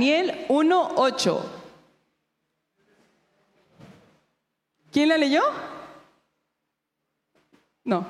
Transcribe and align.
Daniel 0.00 0.46
1.8. 0.48 1.42
¿Quién 4.90 5.10
la 5.10 5.18
leyó? 5.18 5.42
No. 7.84 8.06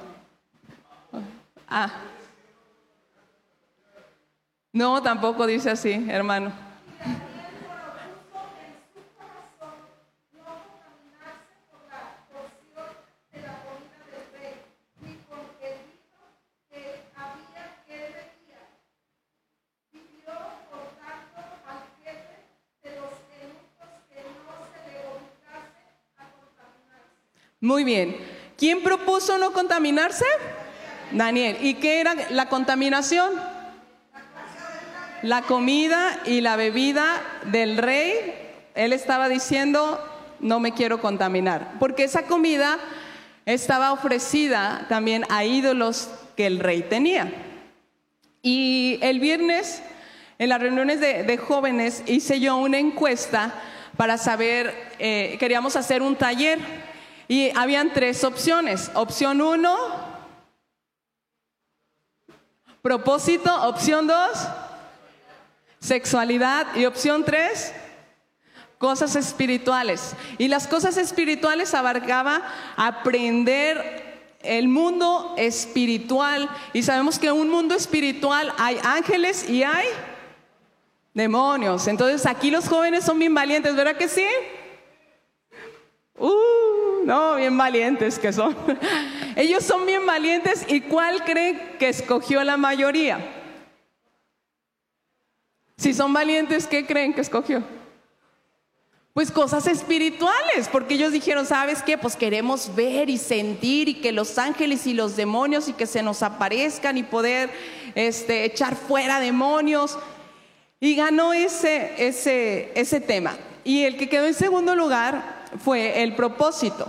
Ah. 1.66 1.90
No, 4.72 5.02
tampoco 5.02 5.48
dice 5.48 5.68
así, 5.68 6.06
hermano. 6.08 6.52
Muy 27.60 27.84
bien. 27.84 28.16
¿Quién 28.56 28.82
propuso 28.82 29.36
no 29.36 29.52
contaminarse? 29.52 30.24
Daniel. 31.12 31.58
¿Y 31.60 31.74
qué 31.74 32.00
era 32.00 32.14
la 32.30 32.48
contaminación? 32.48 33.32
La 35.22 35.42
comida 35.42 36.20
y 36.24 36.40
la 36.40 36.56
bebida 36.56 37.20
del 37.44 37.76
rey. 37.76 38.34
Él 38.74 38.94
estaba 38.94 39.28
diciendo, 39.28 40.02
no 40.40 40.58
me 40.58 40.72
quiero 40.72 41.02
contaminar. 41.02 41.74
Porque 41.78 42.04
esa 42.04 42.22
comida 42.22 42.78
estaba 43.44 43.92
ofrecida 43.92 44.86
también 44.88 45.26
a 45.28 45.44
ídolos 45.44 46.08
que 46.36 46.46
el 46.46 46.60
rey 46.60 46.80
tenía. 46.80 47.30
Y 48.40 48.98
el 49.02 49.20
viernes, 49.20 49.82
en 50.38 50.48
las 50.48 50.62
reuniones 50.62 51.00
de, 51.00 51.36
jóvenes, 51.36 52.02
hice 52.06 52.40
yo 52.40 52.56
una 52.56 52.78
encuesta 52.78 53.52
para 53.98 54.16
saber, 54.16 54.74
eh, 54.98 55.36
queríamos 55.38 55.76
hacer 55.76 56.00
un 56.00 56.16
taller 56.16 56.58
y 57.30 57.56
habían 57.56 57.92
tres 57.92 58.24
opciones. 58.24 58.90
Opción 58.92 59.40
uno, 59.40 59.78
propósito. 62.82 63.54
Opción 63.68 64.08
dos, 64.08 64.48
sexualidad. 65.78 66.74
Y 66.74 66.86
opción 66.86 67.24
tres, 67.24 67.72
cosas 68.78 69.14
espirituales. 69.14 70.16
Y 70.38 70.48
las 70.48 70.66
cosas 70.66 70.96
espirituales 70.96 71.72
abarcaba 71.72 72.42
aprender 72.74 74.34
el 74.40 74.66
mundo 74.66 75.36
espiritual. 75.38 76.50
Y 76.72 76.82
sabemos 76.82 77.20
que 77.20 77.28
en 77.28 77.34
un 77.34 77.48
mundo 77.48 77.76
espiritual 77.76 78.52
hay 78.58 78.76
ángeles 78.82 79.48
y 79.48 79.62
hay 79.62 79.86
demonios. 81.14 81.86
Entonces 81.86 82.26
aquí 82.26 82.50
los 82.50 82.68
jóvenes 82.68 83.04
son 83.04 83.20
bien 83.20 83.34
valientes, 83.34 83.76
¿verdad 83.76 83.96
que 83.96 84.08
sí? 84.08 84.26
Uh, 86.18 86.89
no, 87.04 87.36
bien 87.36 87.56
valientes 87.56 88.18
que 88.18 88.32
son. 88.32 88.56
Ellos 89.36 89.64
son 89.64 89.86
bien 89.86 90.04
valientes 90.06 90.64
y 90.68 90.80
¿cuál 90.82 91.24
cree 91.24 91.76
que 91.78 91.88
escogió 91.88 92.42
la 92.44 92.56
mayoría? 92.56 93.36
Si 95.76 95.94
son 95.94 96.12
valientes, 96.12 96.66
¿qué 96.66 96.86
creen 96.86 97.14
que 97.14 97.22
escogió? 97.22 97.62
Pues 99.14 99.30
cosas 99.30 99.66
espirituales, 99.66 100.68
porque 100.70 100.94
ellos 100.94 101.12
dijeron, 101.12 101.44
¿sabes 101.44 101.82
qué? 101.82 101.98
Pues 101.98 102.14
queremos 102.16 102.74
ver 102.76 103.10
y 103.10 103.18
sentir 103.18 103.88
y 103.88 103.94
que 103.94 104.12
los 104.12 104.38
ángeles 104.38 104.86
y 104.86 104.94
los 104.94 105.16
demonios 105.16 105.68
y 105.68 105.72
que 105.72 105.86
se 105.86 106.02
nos 106.02 106.22
aparezcan 106.22 106.96
y 106.96 107.02
poder 107.02 107.50
este, 107.94 108.44
echar 108.44 108.76
fuera 108.76 109.18
demonios. 109.18 109.98
Y 110.78 110.94
ganó 110.94 111.32
ese, 111.32 111.94
ese, 111.98 112.72
ese 112.74 113.00
tema. 113.00 113.36
Y 113.64 113.82
el 113.84 113.96
que 113.96 114.08
quedó 114.08 114.26
en 114.26 114.34
segundo 114.34 114.76
lugar 114.76 115.39
fue 115.58 116.02
el 116.02 116.14
propósito. 116.14 116.86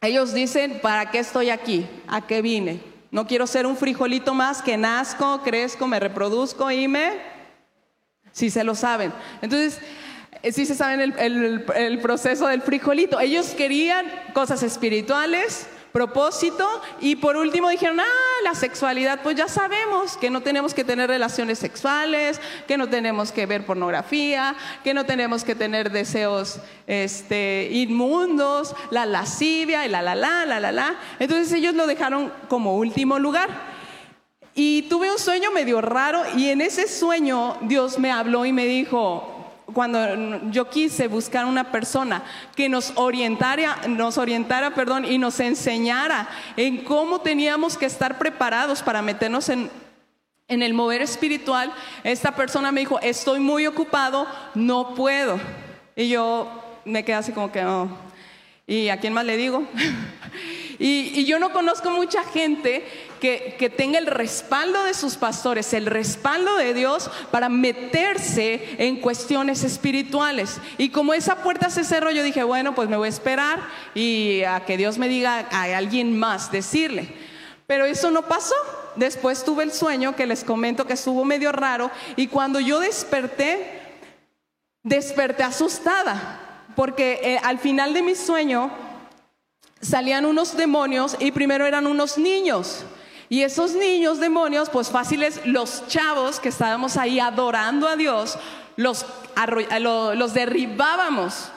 Ellos 0.00 0.32
dicen, 0.34 0.80
¿para 0.82 1.10
qué 1.10 1.18
estoy 1.18 1.50
aquí? 1.50 1.86
¿A 2.06 2.26
qué 2.26 2.42
vine? 2.42 2.80
No 3.10 3.26
quiero 3.26 3.46
ser 3.46 3.66
un 3.66 3.76
frijolito 3.76 4.34
más 4.34 4.60
que 4.60 4.76
nazco, 4.76 5.42
crezco, 5.42 5.86
me 5.86 6.00
reproduzco 6.00 6.70
y 6.70 6.88
me... 6.88 7.12
Si 8.32 8.50
se 8.50 8.64
lo 8.64 8.74
saben. 8.74 9.12
Entonces, 9.40 9.80
eh, 10.42 10.52
si 10.52 10.66
se 10.66 10.74
saben 10.74 11.00
el, 11.00 11.64
el 11.76 12.00
proceso 12.00 12.48
del 12.48 12.60
frijolito. 12.60 13.20
Ellos 13.20 13.48
querían 13.56 14.06
cosas 14.32 14.62
espirituales, 14.62 15.68
propósito. 15.94 16.68
Y 17.00 17.14
por 17.14 17.36
último 17.36 17.68
dijeron, 17.68 18.00
ah, 18.00 18.42
la 18.42 18.56
sexualidad, 18.56 19.20
pues 19.22 19.36
ya 19.36 19.46
sabemos 19.46 20.16
que 20.16 20.28
no 20.28 20.40
tenemos 20.40 20.74
que 20.74 20.82
tener 20.82 21.08
relaciones 21.08 21.60
sexuales, 21.60 22.40
que 22.66 22.76
no 22.76 22.88
tenemos 22.88 23.30
que 23.30 23.46
ver 23.46 23.64
pornografía, 23.64 24.56
que 24.82 24.92
no 24.92 25.06
tenemos 25.06 25.44
que 25.44 25.54
tener 25.54 25.92
deseos 25.92 26.58
este, 26.88 27.68
inmundos, 27.70 28.74
la 28.90 29.06
lascivia 29.06 29.86
y 29.86 29.88
la 29.88 30.02
la 30.02 30.16
la, 30.16 30.44
la 30.44 30.58
la 30.58 30.72
la. 30.72 30.96
Entonces 31.20 31.52
ellos 31.52 31.74
lo 31.74 31.86
dejaron 31.86 32.32
como 32.48 32.76
último 32.76 33.20
lugar. 33.20 33.48
Y 34.56 34.82
tuve 34.88 35.12
un 35.12 35.18
sueño 35.20 35.52
medio 35.52 35.80
raro 35.80 36.22
y 36.36 36.48
en 36.48 36.60
ese 36.60 36.88
sueño 36.88 37.56
Dios 37.62 38.00
me 38.00 38.10
habló 38.10 38.44
y 38.46 38.52
me 38.52 38.66
dijo, 38.66 39.33
cuando 39.74 40.50
yo 40.50 40.70
quise 40.70 41.08
buscar 41.08 41.44
una 41.44 41.70
persona 41.70 42.22
que 42.56 42.68
nos 42.68 42.92
orientara, 42.94 43.80
nos 43.88 44.16
orientara, 44.16 44.74
perdón, 44.74 45.04
y 45.04 45.18
nos 45.18 45.38
enseñara 45.40 46.28
en 46.56 46.84
cómo 46.84 47.20
teníamos 47.20 47.76
que 47.76 47.86
estar 47.86 48.16
preparados 48.16 48.82
para 48.82 49.02
meternos 49.02 49.48
en, 49.50 49.70
el 50.48 50.74
mover 50.74 51.02
espiritual, 51.02 51.72
esta 52.04 52.36
persona 52.36 52.70
me 52.70 52.80
dijo, 52.80 53.00
estoy 53.00 53.40
muy 53.40 53.66
ocupado, 53.66 54.26
no 54.54 54.94
puedo. 54.94 55.40
Y 55.96 56.08
yo 56.08 56.48
me 56.84 57.04
quedé 57.04 57.16
así 57.16 57.32
como 57.32 57.50
que, 57.50 57.64
oh. 57.64 57.88
¿y 58.66 58.88
a 58.88 58.98
quién 58.98 59.12
más 59.12 59.24
le 59.24 59.36
digo? 59.36 59.66
y 60.78 61.24
yo 61.24 61.38
no 61.38 61.52
conozco 61.52 61.90
mucha 61.90 62.22
gente 62.24 62.84
que, 63.30 63.72
tenga 63.74 63.98
el 63.98 64.06
respaldo 64.06 64.84
de 64.84 64.92
sus 64.92 65.16
pastores, 65.16 65.72
el 65.72 65.86
respaldo 65.86 66.56
de 66.56 66.74
Dios 66.74 67.10
para 67.30 67.48
meterse 67.48 68.76
en 68.78 69.00
cuestiones 69.00 69.64
espirituales. 69.64 70.58
Y 70.76 70.90
como 70.90 71.14
esa 71.14 71.36
puerta 71.36 71.70
se 71.70 71.84
cerró, 71.84 72.10
yo 72.10 72.22
dije, 72.22 72.42
bueno, 72.42 72.74
pues 72.74 72.88
me 72.88 72.96
voy 72.96 73.06
a 73.06 73.08
esperar 73.08 73.60
y 73.94 74.42
a 74.42 74.60
que 74.60 74.76
Dios 74.76 74.98
me 74.98 75.08
diga 75.08 75.48
a 75.50 75.62
alguien 75.76 76.18
más 76.18 76.52
decirle. 76.52 77.14
Pero 77.66 77.86
eso 77.86 78.10
no 78.10 78.22
pasó. 78.22 78.54
Después 78.96 79.42
tuve 79.42 79.64
el 79.64 79.72
sueño 79.72 80.14
que 80.14 80.26
les 80.26 80.44
comento 80.44 80.86
que 80.86 80.92
estuvo 80.92 81.24
medio 81.24 81.50
raro 81.50 81.90
y 82.16 82.26
cuando 82.26 82.60
yo 82.60 82.78
desperté, 82.78 83.80
desperté 84.82 85.42
asustada, 85.42 86.66
porque 86.76 87.20
eh, 87.22 87.40
al 87.42 87.58
final 87.58 87.94
de 87.94 88.02
mi 88.02 88.14
sueño 88.14 88.70
salían 89.84 90.26
unos 90.26 90.56
demonios 90.56 91.16
y 91.20 91.30
primero 91.32 91.66
eran 91.66 91.86
unos 91.86 92.18
niños. 92.18 92.84
Y 93.28 93.42
esos 93.42 93.72
niños 93.72 94.18
demonios, 94.20 94.68
pues 94.70 94.90
fáciles, 94.90 95.40
los 95.44 95.86
chavos 95.88 96.40
que 96.40 96.50
estábamos 96.50 96.96
ahí 96.96 97.20
adorando 97.20 97.88
a 97.88 97.96
Dios, 97.96 98.38
los, 98.76 99.04
derribábamos. 100.34 101.50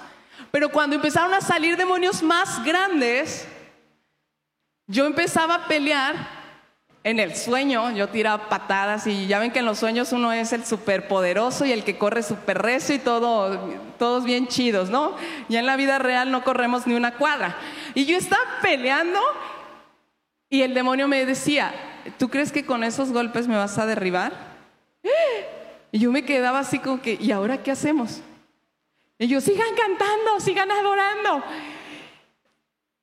Pero 0.51 0.69
cuando 0.69 0.95
empezaron 0.95 1.33
a 1.33 1.41
salir 1.41 1.75
demonios 1.77 2.23
más 2.23 2.63
grandes, 2.63 3.45
yo 4.87 5.05
empezaba 5.05 5.55
a 5.55 5.67
pelear 5.67 6.36
en 7.07 7.21
el 7.21 7.37
sueño, 7.37 7.89
yo 7.91 8.09
tiraba 8.09 8.49
patadas 8.49 9.07
y 9.07 9.27
ya 9.27 9.39
ven 9.39 9.51
que 9.51 9.59
en 9.59 9.65
los 9.65 9.79
sueños 9.79 10.11
uno 10.11 10.33
es 10.33 10.51
el 10.51 10.65
superpoderoso 10.65 11.65
y 11.65 11.71
el 11.71 11.85
que 11.85 11.97
corre 11.97 12.21
super 12.21 12.61
recio 12.61 12.93
y 12.95 12.99
todo, 12.99 13.57
todos 13.97 14.25
bien 14.25 14.47
chidos, 14.47 14.89
¿no? 14.89 15.15
Ya 15.47 15.59
en 15.59 15.65
la 15.65 15.77
vida 15.77 15.99
real 15.99 16.31
no 16.31 16.43
corremos 16.43 16.85
ni 16.85 16.95
una 16.95 17.13
cuadra. 17.13 17.55
Y 17.93 18.05
yo 18.05 18.17
estaba 18.17 18.43
peleando 18.61 19.21
y 20.49 20.63
el 20.63 20.73
demonio 20.73 21.07
me 21.07 21.25
decía, 21.25 21.73
¿tú 22.19 22.27
crees 22.27 22.51
que 22.51 22.65
con 22.65 22.83
esos 22.83 23.13
golpes 23.13 23.47
me 23.47 23.55
vas 23.55 23.77
a 23.77 23.85
derribar? 23.85 24.33
Y 25.93 25.99
yo 25.99 26.11
me 26.11 26.25
quedaba 26.25 26.59
así 26.59 26.79
como 26.79 27.01
que, 27.01 27.17
¿y 27.21 27.31
ahora 27.31 27.63
qué 27.63 27.71
hacemos? 27.71 28.21
Yo, 29.17 29.39
sigan 29.39 29.73
cantando, 29.77 30.41
sigan 30.41 30.69
adorando. 30.69 31.41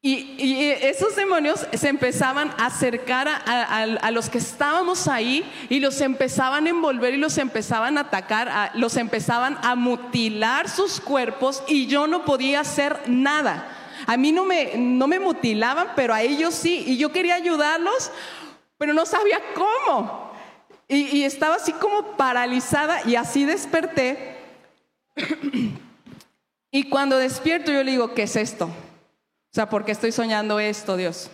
Y, 0.06 0.70
esos 0.82 1.16
demonios 1.16 1.66
se 1.72 1.88
empezaban 1.88 2.50
a 2.58 2.66
acercar 2.66 3.26
a, 3.26 4.10
los 4.10 4.28
que 4.28 4.36
estábamos 4.36 5.08
ahí 5.08 5.50
y 5.70 5.80
los 5.80 5.98
empezaban 6.02 6.66
a 6.66 6.68
envolver 6.68 7.14
y 7.14 7.16
los 7.16 7.38
empezaban 7.38 7.96
a 7.96 8.02
atacar, 8.02 8.72
los 8.74 8.98
empezaban 8.98 9.58
a 9.62 9.74
mutilar 9.76 10.68
sus 10.68 11.00
cuerpos 11.00 11.64
y 11.66 11.86
yo 11.86 12.06
no 12.06 12.26
podía 12.26 12.60
hacer 12.60 13.00
nada. 13.06 13.66
A 14.06 14.18
mí 14.18 14.30
no 14.30 14.44
me, 14.44 14.72
no 14.76 15.06
me 15.08 15.18
mutilaban, 15.18 15.92
pero 15.96 16.12
a 16.12 16.20
ellos 16.20 16.52
sí. 16.52 16.84
Y 16.86 16.98
yo 16.98 17.10
quería 17.10 17.36
ayudarlos, 17.36 18.10
pero 18.76 18.92
no 18.92 19.06
sabía 19.06 19.40
cómo. 19.54 20.32
Y, 20.86 21.16
y 21.16 21.24
estaba 21.24 21.54
así 21.54 21.72
como 21.72 22.14
paralizada 22.18 23.00
y 23.06 23.16
así 23.16 23.46
desperté. 23.46 24.36
y 26.70 26.90
cuando 26.90 27.16
despierto 27.16 27.72
yo 27.72 27.82
le 27.82 27.92
digo, 27.92 28.12
¿qué 28.12 28.24
es 28.24 28.36
esto? 28.36 28.68
O 29.54 29.56
sea, 29.56 29.70
¿por 29.70 29.84
qué 29.84 29.92
estoy 29.92 30.10
soñando 30.10 30.58
esto, 30.58 30.96
Dios? 30.96 31.30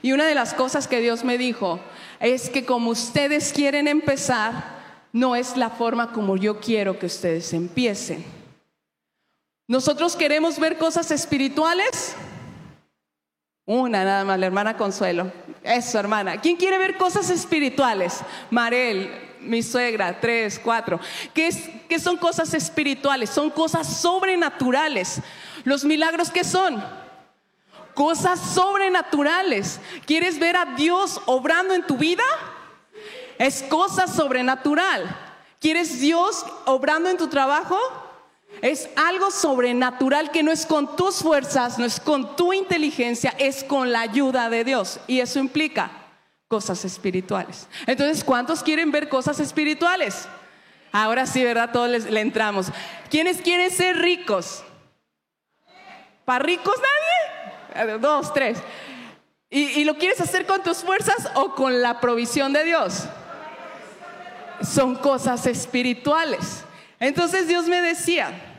Y 0.00 0.12
una 0.12 0.26
de 0.26 0.36
las 0.36 0.54
cosas 0.54 0.86
que 0.86 1.00
Dios 1.00 1.24
me 1.24 1.38
dijo 1.38 1.80
es 2.20 2.48
que 2.48 2.64
como 2.64 2.92
ustedes 2.92 3.52
quieren 3.52 3.88
empezar, 3.88 4.78
no 5.12 5.34
es 5.34 5.56
la 5.56 5.70
forma 5.70 6.12
como 6.12 6.36
yo 6.36 6.60
quiero 6.60 7.00
que 7.00 7.06
ustedes 7.06 7.52
empiecen. 7.52 8.24
Nosotros 9.66 10.14
queremos 10.14 10.60
ver 10.60 10.78
cosas 10.78 11.10
espirituales. 11.10 12.14
Una 13.66 14.04
nada 14.04 14.24
más, 14.24 14.38
la 14.38 14.46
hermana 14.46 14.76
Consuelo. 14.76 15.32
Eso, 15.64 15.98
hermana. 15.98 16.40
¿Quién 16.40 16.56
quiere 16.56 16.78
ver 16.78 16.96
cosas 16.96 17.28
espirituales? 17.28 18.20
Marel, 18.52 19.10
mi 19.40 19.64
suegra, 19.64 20.20
tres, 20.20 20.60
cuatro. 20.62 21.00
¿Qué, 21.34 21.48
es, 21.48 21.68
¿Qué 21.88 21.98
son 21.98 22.16
cosas 22.16 22.54
espirituales? 22.54 23.30
Son 23.30 23.50
cosas 23.50 24.00
sobrenaturales. 24.00 25.20
¿Los 25.64 25.84
milagros 25.84 26.30
qué 26.30 26.44
son? 26.44 26.99
Cosas 27.94 28.40
sobrenaturales. 28.40 29.80
¿Quieres 30.06 30.38
ver 30.38 30.56
a 30.56 30.64
Dios 30.76 31.20
obrando 31.26 31.74
en 31.74 31.86
tu 31.86 31.96
vida? 31.96 32.24
Es 33.38 33.62
cosa 33.62 34.06
sobrenatural. 34.06 35.16
¿Quieres 35.60 36.00
Dios 36.00 36.44
obrando 36.66 37.08
en 37.08 37.16
tu 37.16 37.28
trabajo? 37.28 37.78
Es 38.62 38.88
algo 38.96 39.30
sobrenatural 39.30 40.30
que 40.30 40.42
no 40.42 40.52
es 40.52 40.66
con 40.66 40.96
tus 40.96 41.16
fuerzas, 41.16 41.78
no 41.78 41.84
es 41.84 42.00
con 42.00 42.36
tu 42.36 42.52
inteligencia, 42.52 43.34
es 43.38 43.64
con 43.64 43.92
la 43.92 44.00
ayuda 44.00 44.50
de 44.50 44.64
Dios. 44.64 45.00
Y 45.06 45.20
eso 45.20 45.38
implica 45.38 45.90
cosas 46.48 46.84
espirituales. 46.84 47.68
Entonces, 47.86 48.24
¿cuántos 48.24 48.62
quieren 48.62 48.90
ver 48.90 49.08
cosas 49.08 49.40
espirituales? 49.40 50.26
Ahora 50.92 51.26
sí, 51.26 51.44
¿verdad? 51.44 51.70
Todos 51.72 51.88
le 51.88 52.20
entramos. 52.20 52.66
¿Quiénes 53.08 53.40
quieren 53.40 53.70
ser 53.70 53.96
ricos? 53.98 54.64
¿Para 56.24 56.44
ricos 56.44 56.74
nadie? 56.76 57.39
Dos, 58.00 58.32
tres. 58.32 58.58
¿Y, 59.48 59.80
¿Y 59.80 59.84
lo 59.84 59.96
quieres 59.96 60.20
hacer 60.20 60.46
con 60.46 60.62
tus 60.62 60.78
fuerzas 60.78 61.30
o 61.34 61.54
con 61.54 61.82
la 61.82 62.00
provisión 62.00 62.52
de 62.52 62.64
Dios? 62.64 63.04
Son 64.62 64.96
cosas 64.96 65.46
espirituales. 65.46 66.64
Entonces 66.98 67.48
Dios 67.48 67.66
me 67.66 67.80
decía, 67.80 68.50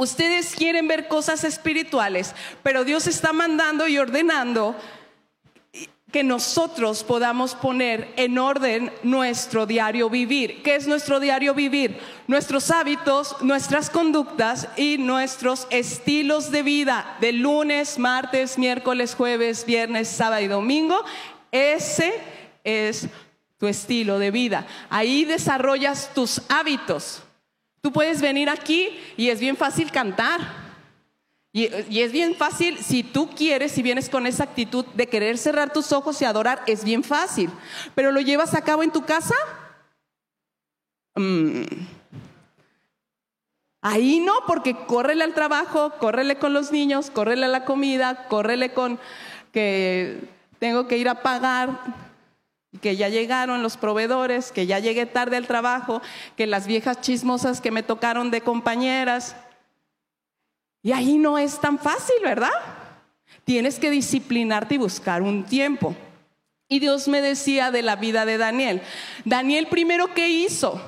Ustedes 0.00 0.54
quieren 0.56 0.88
ver 0.88 1.08
cosas 1.08 1.44
espirituales, 1.44 2.34
pero 2.62 2.84
Dios 2.84 3.06
está 3.06 3.34
mandando 3.34 3.86
y 3.86 3.98
ordenando 3.98 4.74
que 6.12 6.24
nosotros 6.24 7.04
podamos 7.04 7.54
poner 7.54 8.12
en 8.16 8.38
orden 8.38 8.92
nuestro 9.02 9.66
diario 9.66 10.10
vivir. 10.10 10.62
¿Qué 10.62 10.74
es 10.74 10.86
nuestro 10.86 11.20
diario 11.20 11.54
vivir? 11.54 11.98
Nuestros 12.26 12.70
hábitos, 12.70 13.36
nuestras 13.40 13.90
conductas 13.90 14.68
y 14.76 14.98
nuestros 14.98 15.66
estilos 15.70 16.50
de 16.50 16.62
vida 16.62 17.16
de 17.20 17.32
lunes, 17.32 17.98
martes, 17.98 18.58
miércoles, 18.58 19.14
jueves, 19.14 19.64
viernes, 19.64 20.08
sábado 20.08 20.42
y 20.42 20.48
domingo. 20.48 21.04
Ese 21.52 22.14
es 22.64 23.08
tu 23.58 23.66
estilo 23.66 24.18
de 24.18 24.30
vida. 24.30 24.66
Ahí 24.88 25.24
desarrollas 25.24 26.12
tus 26.14 26.42
hábitos. 26.48 27.22
Tú 27.80 27.92
puedes 27.92 28.20
venir 28.20 28.48
aquí 28.50 28.98
y 29.16 29.28
es 29.28 29.40
bien 29.40 29.56
fácil 29.56 29.90
cantar. 29.90 30.69
Y, 31.52 31.64
es 32.00 32.12
bien 32.12 32.36
fácil, 32.36 32.78
si 32.78 33.02
tú 33.02 33.28
quieres, 33.30 33.72
si 33.72 33.82
vienes 33.82 34.08
con 34.08 34.26
esa 34.26 34.44
actitud 34.44 34.84
de 34.94 35.08
querer 35.08 35.36
cerrar 35.36 35.72
tus 35.72 35.92
ojos 35.92 36.20
y 36.22 36.24
adorar, 36.24 36.62
es 36.66 36.84
bien 36.84 37.02
fácil. 37.02 37.50
Pero 37.94 38.12
lo 38.12 38.20
llevas 38.20 38.54
a 38.54 38.62
cabo 38.62 38.82
en 38.82 38.92
tu 38.92 39.04
casa. 39.04 39.34
Mm. 41.16 41.64
Ahí 43.82 44.20
no, 44.20 44.34
porque 44.46 44.76
córrele 44.76 45.24
al 45.24 45.34
trabajo, 45.34 45.92
córrele 45.98 46.36
con 46.36 46.52
los 46.52 46.70
niños, 46.70 47.10
córrele 47.10 47.46
a 47.46 47.48
la 47.48 47.64
comida, 47.64 48.28
córrele 48.28 48.72
con 48.72 49.00
que 49.52 50.20
tengo 50.58 50.86
que 50.86 50.98
ir 50.98 51.08
a 51.08 51.22
pagar, 51.22 51.80
que 52.80 52.96
ya 52.96 53.08
llegaron 53.08 53.62
los 53.62 53.76
proveedores, 53.76 54.52
que 54.52 54.66
ya 54.66 54.78
llegué 54.78 55.06
tarde 55.06 55.36
al 55.36 55.46
trabajo, 55.46 56.02
que 56.36 56.46
las 56.46 56.66
viejas 56.66 57.00
chismosas 57.00 57.60
que 57.60 57.72
me 57.72 57.82
tocaron 57.82 58.30
de 58.30 58.42
compañeras. 58.42 59.34
Y 60.82 60.92
ahí 60.92 61.18
no 61.18 61.38
es 61.38 61.60
tan 61.60 61.78
fácil, 61.78 62.16
¿verdad? 62.22 62.50
Tienes 63.44 63.78
que 63.78 63.90
disciplinarte 63.90 64.76
y 64.76 64.78
buscar 64.78 65.22
un 65.22 65.44
tiempo. 65.44 65.94
Y 66.68 66.78
Dios 66.78 67.08
me 67.08 67.20
decía 67.20 67.70
de 67.70 67.82
la 67.82 67.96
vida 67.96 68.24
de 68.24 68.38
Daniel. 68.38 68.82
Daniel 69.24 69.66
primero, 69.66 70.14
¿qué 70.14 70.28
hizo? 70.28 70.80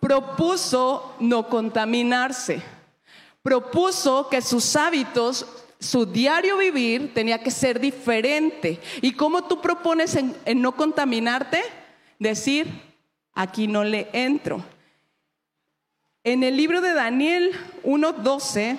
Propuso 0.00 1.14
no 1.20 1.48
contaminarse. 1.48 2.62
Propuso 3.42 4.28
que 4.28 4.40
sus 4.40 4.74
hábitos 4.76 5.46
su 5.82 6.06
diario 6.06 6.58
vivir 6.58 7.12
tenía 7.12 7.42
que 7.42 7.50
ser 7.50 7.80
diferente. 7.80 8.80
¿Y 9.00 9.12
cómo 9.12 9.44
tú 9.44 9.60
propones 9.60 10.14
en, 10.14 10.62
no 10.62 10.76
contaminarte? 10.76 11.60
Decir, 12.18 12.68
aquí 13.34 13.66
no 13.66 13.82
le 13.82 14.08
entro. 14.12 14.64
En 16.24 16.44
el 16.44 16.56
libro 16.56 16.80
de 16.80 16.94
Daniel 16.94 17.50
1.12, 17.82 18.78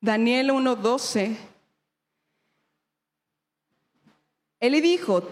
Daniel 0.00 0.50
1.12, 0.50 1.36
él 4.60 4.72
le 4.72 4.80
dijo, 4.80 5.22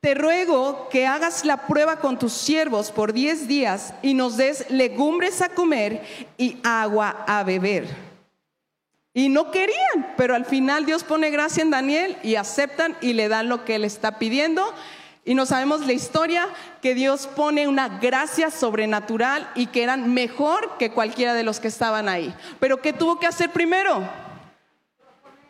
te 0.00 0.14
ruego 0.14 0.88
que 0.88 1.06
hagas 1.06 1.44
la 1.44 1.68
prueba 1.68 2.00
con 2.00 2.18
tus 2.18 2.32
siervos 2.32 2.90
por 2.90 3.12
diez 3.12 3.46
días 3.46 3.94
y 4.02 4.14
nos 4.14 4.36
des 4.36 4.68
legumbres 4.72 5.40
a 5.40 5.50
comer 5.50 6.02
y 6.36 6.58
agua 6.64 7.24
a 7.28 7.44
beber. 7.44 8.07
Y 9.18 9.30
no 9.30 9.50
querían, 9.50 10.14
pero 10.16 10.36
al 10.36 10.44
final 10.44 10.86
Dios 10.86 11.02
pone 11.02 11.30
gracia 11.30 11.64
en 11.64 11.70
Daniel 11.70 12.16
y 12.22 12.36
aceptan 12.36 12.96
y 13.00 13.14
le 13.14 13.26
dan 13.26 13.48
lo 13.48 13.64
que 13.64 13.74
él 13.74 13.84
está 13.84 14.16
pidiendo. 14.16 14.72
Y 15.24 15.34
no 15.34 15.44
sabemos 15.44 15.84
la 15.84 15.92
historia 15.92 16.46
que 16.80 16.94
Dios 16.94 17.26
pone 17.26 17.66
una 17.66 17.88
gracia 17.98 18.52
sobrenatural 18.52 19.50
y 19.56 19.66
que 19.66 19.82
eran 19.82 20.14
mejor 20.14 20.78
que 20.78 20.92
cualquiera 20.92 21.34
de 21.34 21.42
los 21.42 21.58
que 21.58 21.66
estaban 21.66 22.08
ahí. 22.08 22.32
Pero 22.60 22.80
¿qué 22.80 22.92
tuvo 22.92 23.18
que 23.18 23.26
hacer 23.26 23.50
primero? 23.50 24.08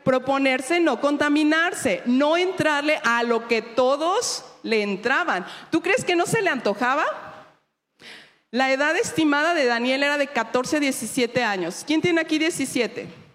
proponerse 0.03 0.81
no 0.81 1.03
contaminarse, 1.03 2.01
no 2.07 2.39
entrarle 2.39 2.99
a 3.05 3.23
lo 3.23 3.49
que 3.49 3.61
todos 3.61 4.47
le 4.63 4.83
entraban. 4.83 5.45
¿Tú 5.71 5.83
crees 5.83 6.07
que 6.07 6.17
no 6.17 6.25
se 6.25 6.41
le 6.41 6.49
antojaba? 6.49 7.05
La 8.51 8.73
edad 8.73 8.97
estimada 8.97 9.53
de 9.53 9.67
Daniel 9.67 10.05
era 10.05 10.17
de 10.17 10.29
14 10.29 10.79
a 10.79 10.81
17 10.81 11.45
años. 11.45 11.85
¿Quién 11.87 12.01
tiene 12.01 12.23
aquí 12.23 12.39
17? 12.39 13.28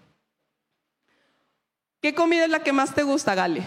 ¿Qué 2.04 2.14
comida 2.14 2.44
es 2.44 2.50
la 2.50 2.62
que 2.62 2.70
más 2.70 2.94
te 2.94 3.02
gusta, 3.02 3.34
Gale? 3.34 3.64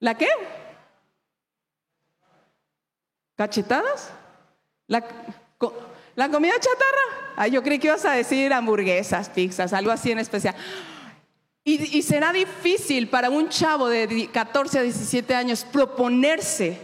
¿La 0.00 0.18
qué? 0.18 0.26
¿Cachetadas? 3.36 4.10
¿La, 4.88 5.04
¿La 6.16 6.28
comida 6.28 6.54
chatarra? 6.54 7.34
Ay, 7.36 7.52
yo 7.52 7.62
creí 7.62 7.78
que 7.78 7.86
ibas 7.86 8.04
a 8.04 8.14
decir 8.14 8.52
hamburguesas, 8.52 9.30
pizzas, 9.30 9.72
algo 9.72 9.92
así 9.92 10.10
en 10.10 10.18
especial. 10.18 10.56
Y, 11.62 12.02
será 12.02 12.32
difícil 12.32 13.08
para 13.08 13.30
un 13.30 13.48
chavo 13.48 13.86
de 13.86 14.28
14 14.32 14.80
a 14.80 14.82
17 14.82 15.36
años 15.36 15.64
proponerse 15.70 16.80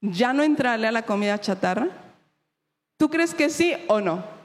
ya 0.00 0.32
no 0.32 0.44
entrarle 0.44 0.86
a 0.86 0.92
la 0.92 1.02
comida 1.02 1.40
chatarra. 1.40 1.88
¿Tú 2.96 3.10
crees 3.10 3.34
que 3.34 3.50
sí 3.50 3.74
o 3.88 4.00
no? 4.00 4.37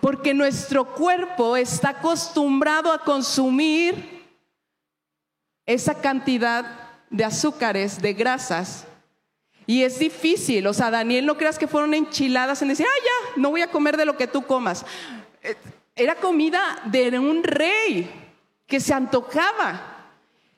Porque 0.00 0.34
nuestro 0.34 0.94
cuerpo 0.94 1.56
está 1.56 1.90
acostumbrado 1.90 2.92
a 2.92 2.98
consumir 2.98 4.24
esa 5.66 5.94
cantidad 5.94 6.64
de 7.10 7.24
azúcares, 7.24 8.02
de 8.02 8.12
grasas, 8.12 8.86
y 9.66 9.82
es 9.82 9.98
difícil, 9.98 10.66
o 10.66 10.74
sea, 10.74 10.90
Daniel, 10.90 11.24
no 11.24 11.38
creas 11.38 11.58
que 11.58 11.66
fueron 11.66 11.94
enchiladas 11.94 12.60
en 12.60 12.68
decir, 12.68 12.86
ah, 12.86 13.02
ya, 13.02 13.40
no 13.40 13.50
voy 13.50 13.62
a 13.62 13.70
comer 13.70 13.96
de 13.96 14.04
lo 14.04 14.16
que 14.16 14.26
tú 14.26 14.42
comas. 14.42 14.84
Eh, 15.42 15.56
era 15.96 16.16
comida 16.16 16.82
de 16.84 17.18
un 17.18 17.42
rey 17.42 18.10
que 18.66 18.80
se 18.80 18.92
antojaba. 18.92 20.10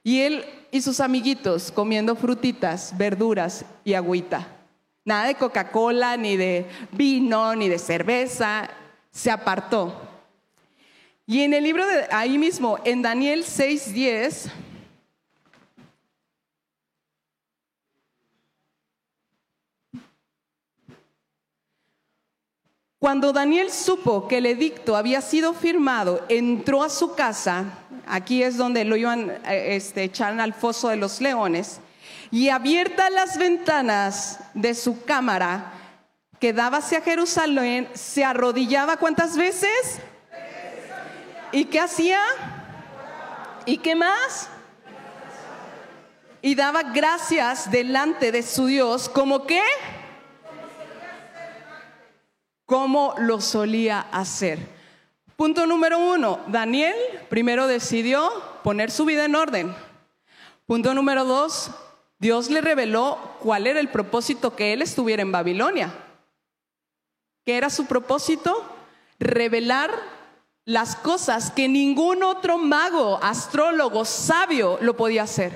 Y 0.02 0.21
él 0.21 0.45
y 0.71 0.81
sus 0.83 1.00
amiguitos 1.00 1.71
comiendo 1.71 2.16
frutitas, 2.16 2.97
verduras 2.97 3.64
y 3.85 3.95
agüita. 3.95 4.49
Nada 5.05 5.28
de 5.28 5.37
Coca-Cola, 5.37 6.16
ni 6.16 6.37
de 6.37 6.66
vino, 6.90 7.55
ni 7.55 7.69
de 7.69 7.78
cerveza. 7.78 8.69
Se 9.16 9.30
apartó. 9.30 9.99
Y 11.26 11.40
en 11.40 11.54
el 11.54 11.64
libro 11.64 11.87
de 11.87 12.06
ahí 12.11 12.37
mismo, 12.37 12.78
en 12.85 13.00
Daniel 13.00 13.44
6:10, 13.44 14.50
Cuando 22.99 23.32
Daniel 23.32 23.70
supo 23.70 24.28
que 24.28 24.38
el 24.38 24.46
edicto 24.46 24.96
había 24.96 25.23
sido 25.23 25.54
firmado, 25.54 26.26
entró 26.28 26.82
a 26.82 26.90
su 26.90 27.14
casa, 27.14 27.78
aquí 28.06 28.42
es 28.42 28.58
donde 28.58 28.85
lo 28.85 28.96
iban 28.96 29.30
eh, 29.30 29.76
este, 29.76 30.04
echar 30.04 30.38
al 30.38 30.52
foso 30.52 30.88
de 30.88 30.96
los 30.96 31.23
leones, 31.23 31.80
y 32.30 32.49
abiertas 32.50 33.11
las 33.12 33.38
ventanas 33.38 34.40
de 34.54 34.75
su 34.75 35.04
cámara, 35.04 35.75
quedaba 36.38 36.78
hacia 36.78 37.00
Jerusalén, 37.00 37.88
se 37.95 38.25
arrodillaba 38.25 38.97
cuántas 38.97 39.37
veces? 39.37 40.00
¿Y 41.52 41.66
qué 41.66 41.81
hacía? 41.81 42.21
¿Y 43.64 43.78
qué 43.78 43.95
más? 43.95 44.49
Y 46.43 46.55
daba 46.55 46.83
gracias 46.83 47.71
delante 47.71 48.31
de 48.31 48.43
su 48.43 48.66
Dios, 48.66 49.09
¿como 49.09 49.47
qué? 49.47 49.62
Como 52.64 53.14
lo 53.19 53.40
solía 53.40 54.07
hacer. 54.12 54.59
Punto 55.37 55.66
número 55.66 55.99
uno, 55.99 56.40
Daniel 56.47 56.95
primero 57.28 57.66
decidió 57.66 58.31
poner 58.62 58.90
su 58.90 59.05
vida 59.05 59.25
en 59.25 59.35
orden. 59.35 59.75
Punto 60.66 60.95
número 60.95 61.25
dos, 61.25 61.71
Dios 62.19 62.50
le 62.50 62.61
reveló 62.61 63.19
cuál 63.40 63.66
era 63.66 63.78
el 63.78 63.88
propósito 63.88 64.57
que 64.57 64.73
él 64.73 64.83
estuviera 64.83 65.23
en 65.23 65.33
Babilonia. 65.33 65.93
¿Qué 67.47 67.57
era 67.57 67.71
su 67.71 67.87
propósito? 67.87 68.67
Revelar 69.21 69.93
las 70.65 70.97
cosas 70.97 71.53
que 71.53 71.69
ningún 71.69 72.25
otro 72.25 72.59
mago, 72.59 73.21
astrólogo, 73.23 74.05
sabio 74.05 74.79
lo 74.83 74.97
podía 74.97 75.23
hacer. 75.23 75.53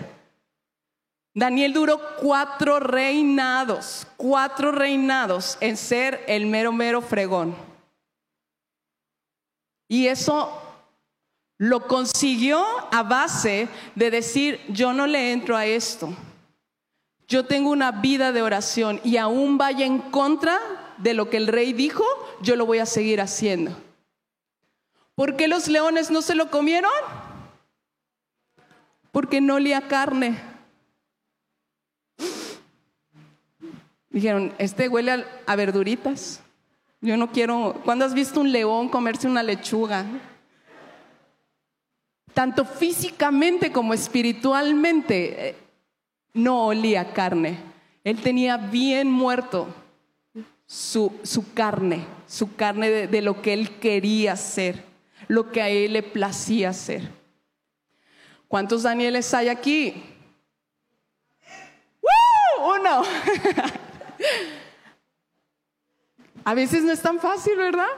Daniel 1.35 1.73
duró 1.73 2.01
cuatro 2.21 2.79
reinados, 2.79 4.07
cuatro 4.17 4.71
reinados 4.71 5.59
en 5.61 5.77
ser 5.77 6.23
el 6.29 6.47
mero, 6.47 6.71
mero 6.71 7.03
fregón. 7.03 7.57
Y 9.89 10.07
eso 10.07 10.63
lo 11.59 11.89
consiguió 11.89 12.65
a 12.93 13.03
base 13.03 13.69
de 13.97 14.13
decir, 14.13 14.61
yo 14.69 14.93
no 14.93 15.09
le 15.09 15.33
entro 15.33 15.57
a 15.57 15.67
esto. 15.67 16.15
Yo 17.27 17.47
tengo 17.47 17.71
una 17.71 17.91
vida 17.91 18.31
de 18.31 18.43
oración 18.43 19.01
y 19.03 19.17
aún 19.17 19.59
vaya 19.59 19.85
en 19.87 19.99
contra 19.99 20.61
de 21.03 21.15
lo 21.15 21.31
que 21.31 21.37
el 21.37 21.47
rey 21.47 21.73
dijo, 21.73 22.05
yo 22.43 22.57
lo 22.57 22.67
voy 22.67 22.79
a 22.79 22.87
seguir 22.87 23.21
haciendo. 23.21 23.77
¿Por 25.15 25.37
qué 25.37 25.49
los 25.49 25.69
leones 25.69 26.11
no 26.11 26.23
se 26.23 26.35
lo 26.35 26.51
comieron? 26.51 26.91
Porque 29.13 29.41
no 29.41 29.57
olía 29.57 29.89
carne. 29.89 30.39
Dijeron, 34.09 34.55
este 34.59 34.89
huele 34.89 35.25
a, 35.47 35.57
verduritas. 35.57 36.41
Yo 37.01 37.17
no 37.17 37.31
quiero. 37.31 37.81
¿Cuándo 37.85 38.05
has 38.05 38.15
visto 38.15 38.41
un 38.41 38.51
león 38.51 38.89
comerse 38.89 39.27
una 39.27 39.43
lechuga? 39.43 40.05
Tanto 42.35 42.65
físicamente 42.65 43.73
como 43.73 43.95
espiritualmente 43.95 45.49
eh, 45.49 45.57
no 46.35 46.67
olía 46.67 47.13
carne. 47.13 47.59
Él 48.05 48.21
tenía 48.21 48.57
bien 48.57 49.11
muerto 49.11 49.69
su, 50.71 51.11
carne, 51.53 52.07
su 52.29 52.55
carne 52.55 53.09
de, 53.09 53.23
lo 53.23 53.43
que 53.43 53.53
él 53.53 53.81
quería 53.81 54.37
ser, 54.37 54.85
lo 55.27 55.51
que 55.51 55.61
a 55.61 55.69
él 55.69 55.95
le 55.95 56.05
placía 56.05 56.69
hacer. 56.71 57.11
¿Cuántos 58.47 58.85
Danieles 58.85 59.35
hay 59.35 59.49
aquí? 59.49 60.01
Uno. 62.61 63.03
A 66.45 66.55
veces 66.55 66.85
no 66.85 66.93
es 66.93 67.03
tan 67.03 67.19
fácil, 67.19 67.57
¿verdad? 67.57 67.89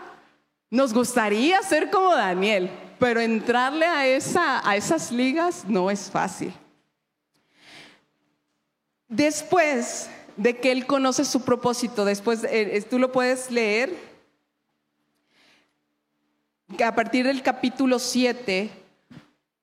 Nos 0.71 0.95
gustaría 0.95 1.63
ser 1.63 1.91
como 1.91 2.15
Daniel, 2.15 2.71
pero 2.99 3.21
entrarle 3.21 3.85
a, 3.87 4.07
esa, 4.07 4.67
a 4.67 4.77
esas 4.77 5.13
ligas 5.13 5.67
no 5.69 5.91
es 5.91 6.11
fácil. 6.11 6.53
Después 9.09 10.09
de 10.37 10.59
que 10.59 10.73
él 10.73 10.87
conoce 10.87 11.25
su 11.25 11.43
propósito, 11.43 12.05
después 12.05 12.45
eh, 12.45 12.85
tú 12.89 12.99
lo 12.99 13.13
puedes 13.13 13.51
leer, 13.51 13.95
a 16.83 16.95
partir 16.95 17.27
del 17.27 17.43
capítulo 17.43 17.99
7, 17.99 18.71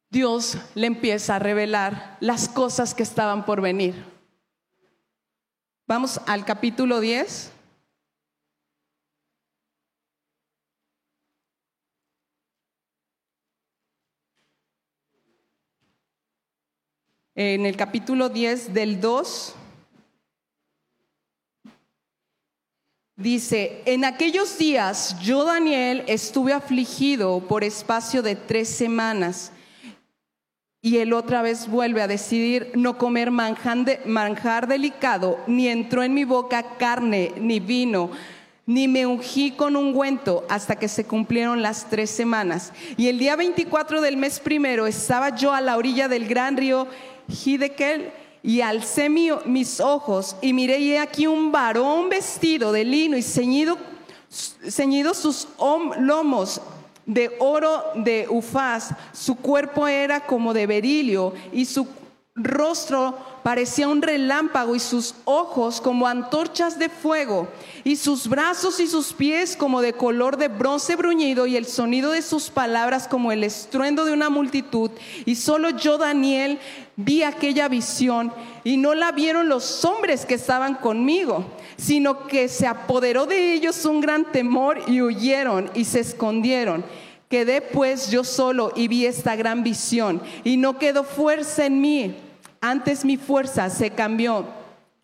Dios 0.10 0.58
le 0.76 0.88
empieza 0.88 1.36
a 1.36 1.40
revelar 1.40 2.18
las 2.20 2.48
cosas 2.48 2.94
que 2.94 3.04
estaban 3.04 3.46
por 3.46 3.62
venir. 3.62 3.96
Vamos 5.88 6.22
al 6.28 6.46
capítulo 6.46 7.00
10. 7.00 7.52
En 17.36 17.66
el 17.66 17.78
capítulo 17.78 18.30
10 18.30 18.74
del 18.74 19.00
2 19.00 19.56
dice, 23.20 23.82
en 23.86 24.06
aquellos 24.06 24.58
días 24.58 25.16
yo 25.22 25.44
Daniel 25.44 26.04
estuve 26.08 26.54
afligido 26.54 27.42
por 27.42 27.64
espacio 27.64 28.24
de 28.24 28.36
tres 28.36 28.70
semanas 28.70 29.52
y 30.82 30.98
él 30.98 31.12
otra 31.12 31.42
vez 31.42 31.68
vuelve 31.68 32.02
a 32.02 32.08
decidir 32.08 32.72
no 32.76 32.98
comer 32.98 33.30
manjar 33.32 34.68
delicado, 34.68 35.38
ni 35.46 35.68
entró 35.68 36.04
en 36.04 36.14
mi 36.14 36.24
boca 36.24 36.78
carne, 36.78 37.34
ni 37.38 37.60
vino, 37.60 38.10
ni 38.66 38.88
me 38.88 39.06
ungí 39.06 39.52
con 39.52 39.76
ungüento 39.76 40.46
hasta 40.48 40.78
que 40.78 40.88
se 40.88 41.04
cumplieron 41.04 41.62
las 41.62 41.90
tres 41.90 42.10
semanas. 42.10 42.72
Y 42.96 43.10
el 43.10 43.20
día 43.20 43.36
24 43.36 44.00
del 44.00 44.16
mes 44.16 44.40
primero 44.40 44.88
estaba 44.88 45.36
yo 45.36 45.52
a 45.52 45.60
la 45.60 45.76
orilla 45.76 46.08
del 46.08 46.26
gran 46.26 46.56
río 46.56 46.88
Hidekel 47.28 48.14
y 48.42 48.62
alcé 48.62 49.10
mis 49.10 49.80
ojos 49.80 50.36
y 50.42 50.54
miré 50.54 50.80
y 50.80 50.96
aquí 50.98 51.28
un 51.28 51.52
varón 51.52 52.10
vestido 52.10 52.72
de 52.72 52.86
lino 52.86 53.18
y 53.18 53.22
ceñido, 53.22 53.78
ceñido 54.30 55.14
sus 55.14 55.48
lomos 55.98 56.62
de 57.06 57.36
oro 57.40 57.84
de 57.96 58.28
Ufaz, 58.30 58.92
su 59.14 59.36
cuerpo 59.36 59.88
era 59.88 60.26
como 60.26 60.54
de 60.54 60.68
berilio 60.68 61.34
y 61.52 61.66
su 61.66 61.88
rostro 62.36 63.18
parecía 63.44 63.88
un 63.88 64.02
relámpago 64.02 64.76
y 64.76 64.80
sus 64.80 65.16
ojos 65.26 65.82
como 65.82 66.08
antorchas 66.08 66.78
de 66.78 66.90
fuego 66.90 67.48
y 67.84 67.96
sus 67.96 68.28
brazos 68.28 68.80
y 68.80 68.88
sus 68.88 69.14
pies 69.14 69.56
como 69.56 69.82
de 69.82 69.94
color 69.94 70.38
de 70.38 70.48
bronce 70.48 70.96
bruñido 70.96 71.48
y 71.48 71.56
el 71.56 71.66
sonido 71.66 72.12
de 72.12 72.22
sus 72.22 72.50
palabras 72.50 73.08
como 73.08 73.32
el 73.32 73.44
estruendo 73.44 74.06
de 74.06 74.14
una 74.14 74.30
multitud. 74.30 74.92
Y 75.26 75.36
solo 75.36 75.70
yo, 75.72 75.98
Daniel, 75.98 76.60
vi 76.96 77.24
aquella 77.24 77.68
visión 77.68 78.34
y 78.64 78.78
no 78.78 78.94
la 78.94 79.12
vieron 79.12 79.50
los 79.50 79.86
hombres 79.86 80.26
que 80.26 80.36
estaban 80.36 80.76
conmigo, 80.76 81.46
sino 81.78 82.28
que 82.28 82.48
se 82.50 82.68
apoderó 82.68 83.26
de 83.26 83.54
ellos 83.54 83.86
un 83.86 84.02
gran 84.02 84.32
temor 84.32 84.82
y 84.88 85.02
huyeron 85.02 85.72
y 85.74 85.86
se 85.86 86.02
escondieron. 86.02 86.84
Quedé 87.30 87.62
pues 87.62 88.10
yo 88.10 88.24
solo 88.24 88.74
y 88.76 88.88
vi 88.88 89.06
esta 89.06 89.36
gran 89.36 89.64
visión 89.64 90.22
y 90.44 90.58
no 90.58 90.80
quedó 90.80 91.04
fuerza 91.04 91.66
en 91.66 91.80
mí. 91.80 92.16
Antes 92.62 93.06
mi 93.06 93.18
fuerza 93.18 93.70
se 93.70 93.92
cambió 93.92 94.46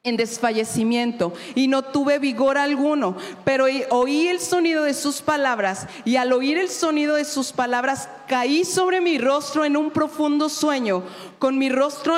en 0.05 0.17
desfallecimiento 0.17 1.33
y 1.55 1.67
no 1.67 1.81
tuve 1.81 2.19
vigor 2.19 2.57
alguno, 2.57 3.17
pero 3.43 3.65
oí 3.89 4.27
el 4.27 4.39
sonido 4.39 4.83
de 4.83 4.93
sus 4.93 5.21
palabras 5.21 5.88
y 6.05 6.15
al 6.17 6.31
oír 6.31 6.59
el 6.59 6.69
sonido 6.69 7.15
de 7.15 7.25
sus 7.25 7.51
palabras 7.51 8.07
caí 8.27 8.65
sobre 8.65 9.01
mi 9.01 9.17
rostro 9.17 9.65
en 9.65 9.75
un 9.75 9.89
profundo 9.89 10.47
sueño, 10.47 11.03
con 11.39 11.57
mi 11.57 11.69
rostro 11.69 12.15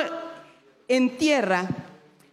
en 0.88 1.18
tierra. 1.18 1.70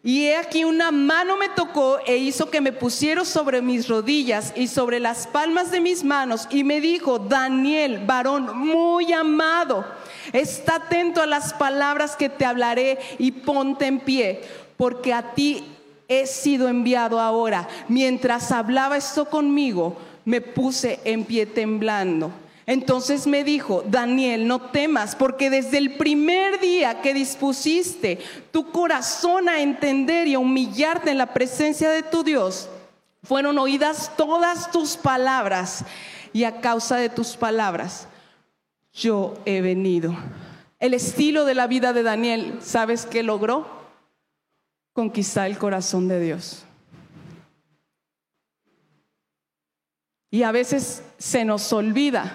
Y 0.02 0.26
he 0.26 0.37
aquí 0.37 0.64
una 0.64 0.90
mano 0.90 1.38
me 1.38 1.49
tocó 1.49 1.99
e 2.04 2.18
hizo 2.18 2.50
que 2.50 2.61
me 2.61 2.73
pusiera 2.73 3.25
sobre 3.25 3.62
mis 3.62 3.88
rodillas 3.88 4.52
y 4.54 4.66
sobre 4.66 5.00
las 5.00 5.26
palmas 5.26 5.70
de 5.70 5.80
mis 5.80 6.04
manos 6.04 6.46
y 6.50 6.62
me 6.62 6.82
dijo, 6.82 7.18
Daniel, 7.18 8.02
varón 8.04 8.58
muy 8.58 9.14
amado, 9.14 9.87
está 10.33 10.76
atento 10.76 11.23
a 11.23 11.26
las 11.26 11.52
palabras 11.54 12.16
que 12.16 12.28
te 12.28 12.45
hablaré 12.45 12.99
y 13.19 13.33
ponte 13.33 13.87
en 13.87 14.00
pie, 14.00 14.43
porque 14.76 15.12
a 15.12 15.35
ti 15.35 15.64
he 16.09 16.26
sido 16.26 16.69
enviado 16.69 17.21
ahora. 17.21 17.69
Mientras 17.88 18.52
hablaba 18.52 18.97
esto 18.97 19.26
conmigo, 19.26 19.97
me 20.25 20.40
puse 20.40 21.00
en 21.04 21.25
pie 21.25 21.47
temblando. 21.47 22.31
Entonces 22.66 23.26
me 23.26 23.45
dijo, 23.45 23.85
Daniel, 23.87 24.49
no 24.49 24.61
temas, 24.71 25.14
porque 25.14 25.50
desde 25.50 25.76
el 25.76 25.97
primer 25.97 26.61
día 26.61 27.02
que 27.02 27.12
dispusiste 27.12 28.19
tu 28.52 28.71
corazón 28.71 29.50
a 29.50 29.61
entender 29.61 30.26
y 30.26 30.35
a 30.35 30.38
humillarte 30.38 31.11
en 31.11 31.19
la 31.19 31.35
presencia 31.35 31.90
de 31.90 32.02
tu 32.02 32.25
Dios, 32.25 32.71
fueron 33.23 33.59
oídas 33.59 34.12
todas 34.16 34.71
tus 34.71 34.97
palabras 34.97 35.85
y 36.33 36.45
a 36.45 36.61
causa 36.61 36.97
de 36.97 37.11
tus 37.11 37.37
palabras 37.37 38.09
yo 38.94 39.34
he 39.44 39.60
venido. 39.60 40.16
El 40.78 40.94
estilo 40.94 41.44
de 41.44 41.54
la 41.54 41.66
vida 41.66 41.92
de 41.92 42.02
Daniel, 42.02 42.58
¿sabes 42.60 43.06
qué 43.06 43.22
logró? 43.22 43.66
Conquistar 44.92 45.50
el 45.50 45.58
corazón 45.58 46.08
de 46.08 46.20
Dios. 46.20 46.64
Y 50.30 50.42
a 50.42 50.52
veces 50.52 51.02
se 51.18 51.44
nos 51.44 51.72
olvida 51.72 52.32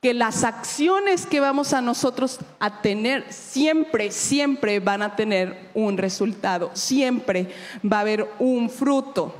que 0.00 0.14
las 0.14 0.42
acciones 0.44 1.26
que 1.26 1.40
vamos 1.40 1.72
a 1.72 1.80
nosotros 1.80 2.40
a 2.58 2.82
tener 2.82 3.32
siempre, 3.32 4.10
siempre 4.10 4.80
van 4.80 5.02
a 5.02 5.14
tener 5.14 5.70
un 5.74 5.96
resultado, 5.96 6.70
siempre 6.74 7.54
va 7.84 7.98
a 7.98 8.00
haber 8.00 8.28
un 8.38 8.68
fruto. 8.68 9.34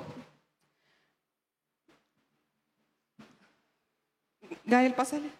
Gael, 4.64 4.94
pásale. 4.94 5.39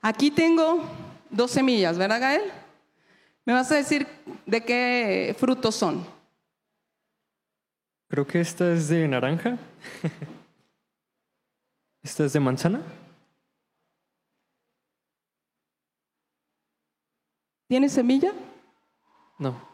Aquí 0.00 0.30
tengo 0.30 0.82
dos 1.28 1.50
semillas, 1.50 1.98
¿verdad, 1.98 2.20
Gael? 2.20 2.42
¿Me 3.44 3.52
vas 3.52 3.70
a 3.70 3.76
decir 3.76 4.06
de 4.46 4.64
qué 4.64 5.36
frutos 5.38 5.74
son? 5.74 6.06
Creo 8.08 8.26
que 8.26 8.40
esta 8.40 8.72
es 8.72 8.88
de 8.88 9.06
naranja. 9.06 9.58
¿Esta 12.02 12.24
es 12.24 12.32
de 12.32 12.40
manzana? 12.40 12.80
¿Tiene 17.68 17.88
semilla? 17.88 18.32
No. 19.38 19.68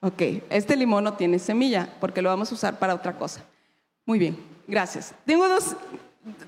Ok, 0.00 0.20
este 0.50 0.76
limón 0.76 1.04
no 1.04 1.14
tiene 1.14 1.38
semilla 1.38 1.96
porque 1.98 2.22
lo 2.22 2.28
vamos 2.28 2.52
a 2.52 2.54
usar 2.54 2.78
para 2.78 2.94
otra 2.94 3.16
cosa. 3.16 3.44
Muy 4.04 4.18
bien, 4.18 4.36
gracias. 4.68 5.14
Tengo 5.24 5.48
dos, 5.48 5.76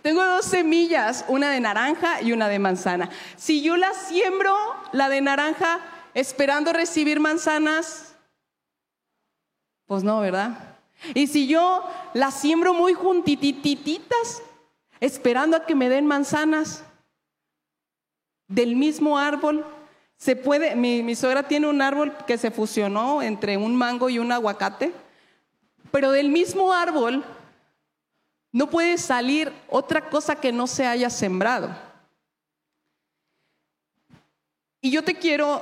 tengo 0.03 0.25
dos 0.25 0.45
semillas, 0.45 1.25
una 1.29 1.51
de 1.51 1.61
naranja 1.61 2.23
y 2.23 2.33
una 2.33 2.49
de 2.49 2.59
manzana. 2.59 3.11
Si 3.37 3.63
yo 3.63 3.77
la 3.77 3.93
siembro, 3.93 4.55
la 4.93 5.09
de 5.09 5.21
naranja, 5.21 5.81
esperando 6.15 6.73
recibir 6.73 7.21
manzanas, 7.21 8.15
pues 9.87 10.05
no, 10.05 10.21
¿verdad? 10.21 10.77
Y 11.15 11.27
si 11.27 11.47
yo 11.47 11.89
la 12.15 12.31
siembro 12.31 12.73
muy 12.73 12.95
juntitititas, 12.95 14.43
esperando 15.01 15.57
a 15.57 15.67
que 15.67 15.75
me 15.75 15.89
den 15.89 16.07
manzanas 16.07 16.85
del 18.47 18.77
mismo 18.77 19.19
árbol, 19.19 19.67
se 20.17 20.37
puede, 20.37 20.77
mi, 20.77 21.03
mi 21.03 21.17
suegra 21.17 21.43
tiene 21.43 21.67
un 21.67 21.83
árbol 21.83 22.17
que 22.27 22.39
se 22.39 22.51
fusionó 22.51 23.21
entre 23.21 23.57
un 23.57 23.77
mango 23.77 24.09
y 24.09 24.19
un 24.19 24.31
aguacate, 24.31 24.93
pero 25.91 26.13
del 26.13 26.29
mismo 26.29 26.73
árbol 26.73 27.25
no 28.55 28.71
puede 28.71 28.99
salir 28.99 29.53
otra 29.69 30.09
cosa 30.09 30.37
que 30.37 30.53
no 30.53 30.69
se 30.69 30.87
haya 30.87 31.11
sembrado. 31.11 31.77
Y 34.81 34.93
yo 34.93 35.03
te 35.03 35.17
quiero 35.17 35.61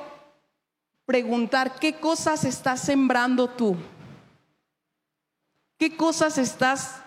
preguntar, 1.06 1.80
¿qué 1.80 1.94
cosas 1.94 2.44
estás 2.44 2.82
sembrando 2.82 3.49
tú? 3.49 3.76
¿Qué 5.78 5.96
cosas 5.96 6.37
estás 6.37 7.00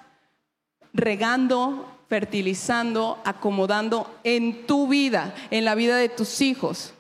regando, 0.92 2.00
fertilizando, 2.10 3.22
acomodando 3.24 4.20
en 4.24 4.66
tu 4.66 4.88
vida, 4.88 5.36
en 5.52 5.66
la 5.66 5.76
vida 5.76 5.98
de 5.98 6.10
tus 6.10 6.42
hijos? 6.42 6.96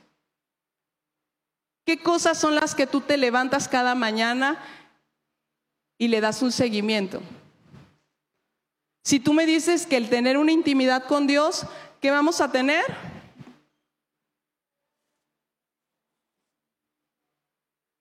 ¿Qué 1.87 1.97
cosas 2.03 2.37
son 2.37 2.53
las 2.53 2.75
que 2.75 2.85
tú 2.85 3.01
te 3.01 3.17
levantas 3.17 3.67
cada 3.67 3.95
mañana 3.95 4.63
y 5.97 6.07
le 6.07 6.21
das 6.21 6.43
un 6.43 6.51
seguimiento? 6.51 7.23
Si 9.05 9.19
tú 9.19 9.33
me 9.33 9.45
dices 9.45 9.85
que 9.85 9.97
el 9.97 10.09
tener 10.09 10.35
una 10.35 10.51
intimidad 10.51 11.03
con 11.03 11.27
Dios, 11.27 11.67
¿qué 12.01 12.09
vamos 12.09 12.41
a 12.41 12.51
tener? 12.51 12.83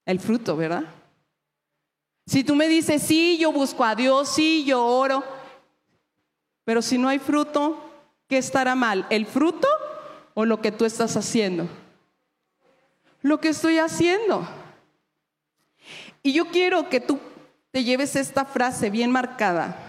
El 0.07 0.19
fruto, 0.19 0.57
¿verdad? 0.57 0.85
Si 2.25 2.43
tú 2.43 2.57
me 2.57 2.69
dices, 2.69 3.03
sí, 3.03 3.37
yo 3.39 3.53
busco 3.53 3.85
a 3.85 3.95
Dios, 3.95 4.31
sí, 4.31 4.65
yo 4.65 4.83
oro, 4.83 5.23
pero 6.65 6.81
si 6.81 6.97
no 6.97 7.09
hay 7.09 7.19
fruto, 7.19 7.79
¿qué 8.27 8.39
estará 8.39 8.75
mal? 8.75 9.07
¿El 9.11 9.27
fruto 9.27 9.69
o 10.33 10.47
lo 10.47 10.63
que 10.63 10.73
tú 10.73 10.87
estás 10.87 11.19
haciendo? 11.19 11.69
Lo 13.21 13.41
que 13.41 13.51
estoy 13.51 13.77
haciendo. 13.77 14.49
Y 16.23 16.33
yo 16.33 16.47
quiero 16.47 16.89
que 16.89 17.01
tú 17.01 17.21
te 17.73 17.85
lleves 17.85 18.17
esta 18.17 18.47
frase 18.47 18.89
bien 18.89 19.11
marcada, 19.11 19.84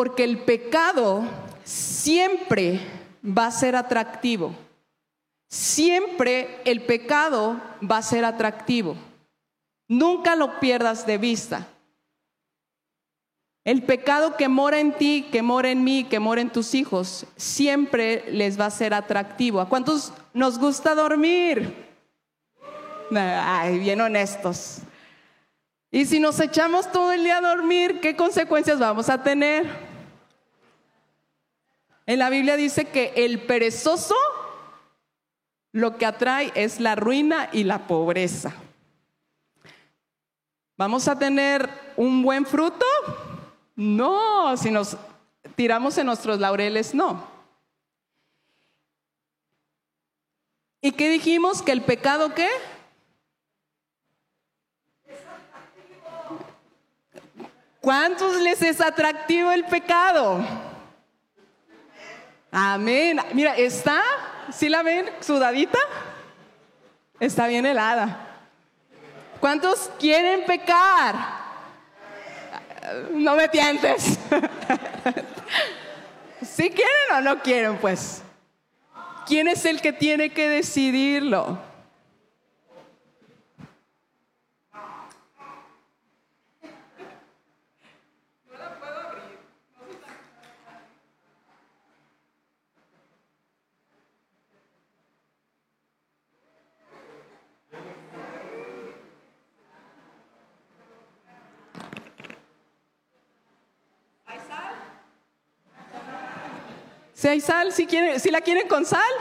porque 0.00 0.24
el 0.24 0.38
pecado 0.38 1.24
siempre 1.62 2.80
va 3.22 3.48
a 3.48 3.50
ser 3.50 3.76
atractivo. 3.76 4.54
Siempre 5.50 6.62
el 6.64 6.86
pecado 6.86 7.60
va 7.82 7.98
a 7.98 8.02
ser 8.02 8.24
atractivo. 8.24 8.96
Nunca 9.88 10.36
lo 10.36 10.58
pierdas 10.58 11.04
de 11.04 11.18
vista. 11.18 11.68
El 13.62 13.82
pecado 13.82 14.38
que 14.38 14.48
mora 14.48 14.80
en 14.80 14.94
ti, 14.94 15.28
que 15.30 15.42
mora 15.42 15.70
en 15.70 15.84
mí, 15.84 16.04
que 16.04 16.18
mora 16.18 16.40
en 16.40 16.48
tus 16.48 16.74
hijos, 16.74 17.26
siempre 17.36 18.24
les 18.32 18.58
va 18.58 18.64
a 18.64 18.70
ser 18.70 18.94
atractivo. 18.94 19.60
¿A 19.60 19.68
cuántos 19.68 20.14
nos 20.32 20.58
gusta 20.58 20.94
dormir? 20.94 21.74
Ay, 23.14 23.78
bien 23.78 24.00
honestos. 24.00 24.78
Y 25.90 26.06
si 26.06 26.20
nos 26.20 26.40
echamos 26.40 26.90
todo 26.90 27.12
el 27.12 27.22
día 27.22 27.36
a 27.36 27.40
dormir, 27.42 28.00
¿qué 28.00 28.16
consecuencias 28.16 28.78
vamos 28.78 29.10
a 29.10 29.22
tener? 29.22 29.89
En 32.06 32.18
la 32.18 32.30
Biblia 32.30 32.56
dice 32.56 32.86
que 32.86 33.12
el 33.16 33.40
perezoso 33.40 34.16
lo 35.72 35.96
que 35.96 36.06
atrae 36.06 36.52
es 36.54 36.80
la 36.80 36.96
ruina 36.96 37.48
y 37.52 37.64
la 37.64 37.86
pobreza. 37.86 38.52
¿Vamos 40.76 41.06
a 41.08 41.18
tener 41.18 41.68
un 41.96 42.22
buen 42.22 42.46
fruto? 42.46 42.86
No, 43.76 44.56
si 44.56 44.70
nos 44.70 44.96
tiramos 45.54 45.96
en 45.98 46.06
nuestros 46.06 46.40
laureles, 46.40 46.94
no. 46.94 47.28
¿Y 50.80 50.92
qué 50.92 51.10
dijimos? 51.10 51.62
¿Que 51.62 51.72
el 51.72 51.82
pecado 51.82 52.34
qué? 52.34 52.48
¿Cuántos 57.80 58.40
les 58.40 58.60
es 58.62 58.80
atractivo 58.80 59.52
el 59.52 59.64
pecado? 59.66 60.69
Amén. 62.50 63.20
Mira, 63.32 63.56
¿está? 63.56 64.02
¿Sí 64.52 64.68
la 64.68 64.82
ven 64.82 65.08
sudadita? 65.20 65.78
Está 67.20 67.46
bien 67.46 67.66
helada. 67.66 68.26
¿Cuántos 69.38 69.90
quieren 69.98 70.44
pecar? 70.44 71.14
No 73.12 73.36
me 73.36 73.48
tientes. 73.48 74.02
¿Sí 76.42 76.70
quieren 76.70 77.12
o 77.16 77.20
no 77.20 77.40
quieren? 77.40 77.76
Pues, 77.78 78.22
¿quién 79.26 79.48
es 79.48 79.64
el 79.64 79.80
que 79.80 79.92
tiene 79.92 80.30
que 80.30 80.48
decidirlo? 80.48 81.69
Si 107.20 107.28
hay 107.28 107.42
sal, 107.42 107.70
si, 107.70 107.86
la 108.30 108.40
quieren 108.40 108.66
con 108.66 108.86
sal. 108.86 109.12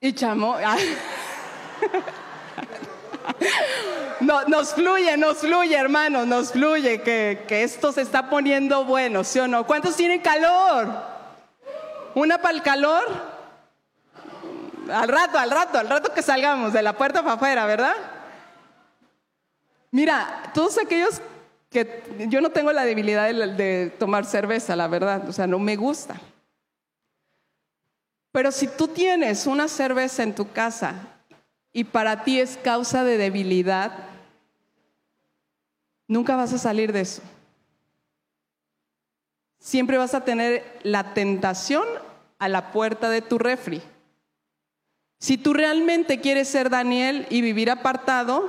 y 0.00 0.12
chamo. 0.12 0.56
No, 4.20 4.44
nos 4.44 4.72
fluye, 4.74 5.16
nos 5.16 5.38
fluye, 5.38 5.76
hermanos, 5.76 6.28
nos 6.28 6.52
fluye 6.52 7.02
que, 7.02 7.44
que 7.48 7.64
esto 7.64 7.90
se 7.90 8.02
está 8.02 8.30
poniendo 8.30 8.84
bueno, 8.84 9.24
¿sí 9.24 9.40
o 9.40 9.48
no? 9.48 9.66
¿Cuántos 9.66 9.96
tienen 9.96 10.20
calor? 10.20 10.88
¿Una 12.14 12.38
para 12.38 12.54
el 12.54 12.62
calor? 12.62 13.04
Al 14.92 15.08
rato, 15.08 15.38
al 15.38 15.50
rato, 15.50 15.78
al 15.78 15.88
rato 15.88 16.14
que 16.14 16.22
salgamos 16.22 16.72
de 16.72 16.82
la 16.82 16.92
puerta 16.92 17.22
para 17.22 17.34
afuera, 17.34 17.66
¿verdad? 17.66 17.96
Mira, 19.90 20.42
todos 20.54 20.78
aquellos 20.78 21.20
que 21.70 22.02
yo 22.28 22.40
no 22.40 22.50
tengo 22.50 22.72
la 22.72 22.84
debilidad 22.84 23.32
de, 23.32 23.92
tomar 23.98 24.24
cerveza, 24.24 24.74
la 24.74 24.88
verdad, 24.88 25.28
o 25.28 25.32
sea, 25.32 25.46
no 25.46 25.58
me 25.58 25.76
gusta. 25.76 26.18
Pero 28.32 28.52
si 28.52 28.68
tú 28.68 28.88
tienes 28.88 29.46
una 29.46 29.68
cerveza 29.68 30.22
en 30.22 30.34
tu 30.34 30.50
casa 30.50 30.94
y 31.72 31.84
para 31.84 32.24
ti 32.24 32.40
es 32.40 32.56
causa 32.56 33.04
de 33.04 33.18
debilidad, 33.18 33.92
nunca 36.06 36.36
vas 36.36 36.52
a 36.52 36.58
salir 36.58 36.92
de 36.92 37.00
eso. 37.00 37.22
Siempre 39.58 39.98
vas 39.98 40.14
a 40.14 40.24
tener 40.24 40.78
la 40.82 41.14
tentación 41.14 41.84
a 42.38 42.48
la 42.48 42.72
puerta 42.72 43.10
de 43.10 43.20
tu 43.20 43.38
refri. 43.38 43.82
Si 45.18 45.36
tú 45.36 45.52
realmente 45.52 46.20
quieres 46.20 46.48
ser 46.48 46.70
Daniel 46.70 47.26
y 47.28 47.42
vivir 47.42 47.70
apartado, 47.70 48.48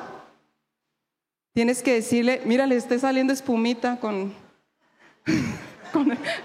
Tienes 1.53 1.81
que 1.81 1.95
decirle, 1.95 2.41
mira, 2.45 2.65
le 2.67 2.75
esté 2.75 2.99
saliendo 2.99 3.33
espumita 3.33 3.99
con, 3.99 4.33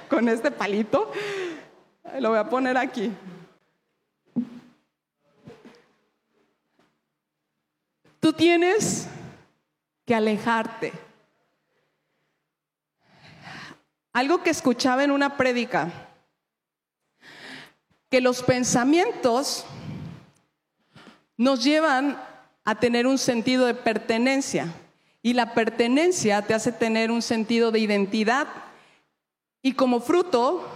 con, 0.08 0.28
este 0.28 0.50
palito. 0.50 1.10
Lo 2.20 2.30
voy 2.30 2.38
a 2.38 2.48
poner 2.48 2.76
aquí. 2.76 3.12
Tú 8.20 8.32
tienes 8.32 9.06
que 10.06 10.14
alejarte. 10.14 10.92
Algo 14.14 14.42
que 14.42 14.50
escuchaba 14.50 15.04
en 15.04 15.10
una 15.10 15.36
prédica, 15.36 15.92
que 18.08 18.20
los 18.20 18.42
pensamientos 18.42 19.66
nos 21.36 21.62
llevan 21.64 22.18
a 22.64 22.76
tener 22.76 23.06
un 23.06 23.18
sentido 23.18 23.66
de 23.66 23.74
pertenencia 23.74 24.72
y 25.24 25.32
la 25.32 25.54
pertenencia 25.54 26.42
te 26.42 26.52
hace 26.52 26.70
tener 26.70 27.10
un 27.10 27.22
sentido 27.22 27.70
de 27.70 27.78
identidad 27.78 28.46
y 29.62 29.72
como 29.72 30.00
fruto 30.00 30.68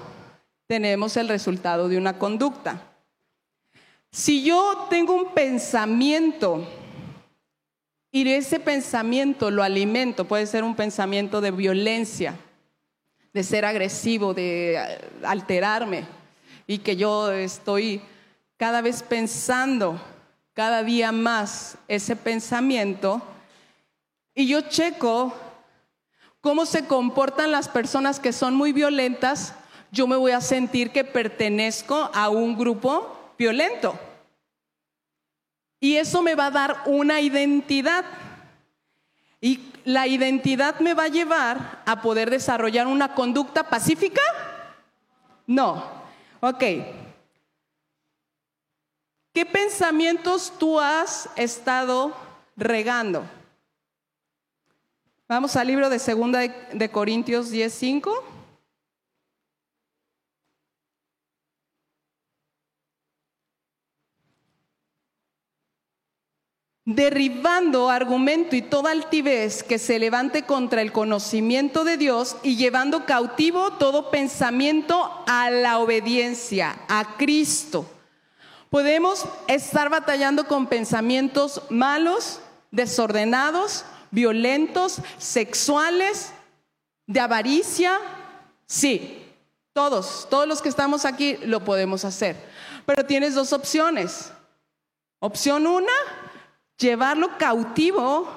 tenemos 0.67 1.19
el 1.19 1.29
resultado 1.29 1.87
de 1.91 1.99
una 1.99 2.19
conducta. 2.19 2.83
Si 4.11 4.43
yo 4.43 4.87
tengo 4.89 5.15
un 5.15 5.35
pensamiento 5.35 6.67
y 8.11 8.27
ese 8.31 8.59
pensamiento 8.59 9.51
lo 9.51 9.63
alimento, 9.63 10.25
puede 10.25 10.47
ser 10.47 10.65
un 10.65 10.75
pensamiento 10.75 11.43
de 11.43 11.51
violencia, 11.51 12.35
de 13.35 13.45
ser 13.45 13.67
agresivo, 13.67 14.33
de 14.33 14.99
alterarme, 15.25 16.07
y 16.67 16.79
que 16.79 16.97
yo 16.97 17.31
estoy 17.33 18.01
cada 18.57 18.81
vez 18.81 19.03
pensando 19.03 20.01
cada 20.55 20.83
día 20.83 21.13
más 21.13 21.77
ese 21.87 22.17
pensamiento, 22.17 23.23
y 24.38 24.46
yo 24.46 24.61
checo 24.61 25.35
cómo 26.40 26.64
se 26.64 26.87
comportan 26.87 27.51
las 27.51 27.68
personas 27.68 28.20
que 28.20 28.33
son 28.33 28.55
muy 28.55 28.72
violentas, 28.72 29.53
yo 29.90 30.07
me 30.07 30.14
voy 30.14 30.31
a 30.31 30.40
sentir 30.40 30.92
que 30.92 31.03
pertenezco 31.03 32.09
a 32.14 32.29
un 32.29 32.57
grupo 32.57 33.33
violento. 33.37 33.98
Y 35.81 35.96
eso 35.96 36.22
me 36.22 36.37
va 36.37 36.46
a 36.46 36.51
dar 36.53 36.83
una 36.87 37.20
identidad. 37.20 38.05
Y 39.40 39.72
la 39.85 40.07
identidad 40.07 40.79
me 40.79 40.94
va 40.94 41.05
a 41.05 41.09
llevar 41.09 41.83
a 41.85 42.01
poder 42.01 42.31
desarrollar 42.31 42.87
una 42.87 43.16
conducta 43.16 43.68
pacífica. 43.68 44.22
No. 45.48 45.85
Ok. 46.38 46.62
¿Qué 49.33 49.44
pensamientos 49.44 50.53
tú 50.61 50.79
has 50.79 51.29
estado 51.35 52.14
regando? 52.57 53.29
Vamos 55.31 55.57
al 55.57 55.67
libro 55.67 55.91
de 55.91 55.99
Segunda 55.99 56.41
de 56.41 56.91
Corintios 56.91 57.51
10:5. 57.51 58.25
derribando 66.87 67.91
argumento 67.91 68.57
y 68.57 68.62
toda 68.62 68.93
altivez 68.93 69.62
que 69.62 69.79
se 69.79 69.99
levante 69.99 70.45
contra 70.45 70.81
el 70.81 70.91
conocimiento 70.91 71.85
de 71.85 71.99
Dios 71.99 72.38
y 72.43 72.57
llevando 72.57 73.05
cautivo 73.05 73.75
todo 73.75 74.11
pensamiento 74.11 75.23
a 75.27 75.51
la 75.51 75.81
obediencia, 75.81 76.81
a 76.88 77.19
Cristo. 77.19 77.85
Podemos 78.71 79.27
estar 79.49 79.91
batallando 79.91 80.49
con 80.49 80.67
pensamientos 80.67 81.61
malos, 81.69 82.41
desordenados, 82.71 83.85
violentos, 84.11 85.01
sexuales, 85.18 86.33
de 87.07 87.21
avaricia. 87.21 87.99
Sí, 88.66 89.25
todos, 89.73 90.27
todos 90.31 90.47
los 90.47 90.62
que 90.62 90.68
estamos 90.68 91.05
aquí 91.05 91.37
lo 91.44 91.64
podemos 91.64 92.05
hacer. 92.05 92.37
Pero 92.87 93.07
tienes 93.07 93.35
dos 93.35 93.53
opciones. 93.53 94.33
Opción 95.21 95.66
una, 95.66 95.92
llevarlo 96.79 97.37
cautivo 97.38 98.29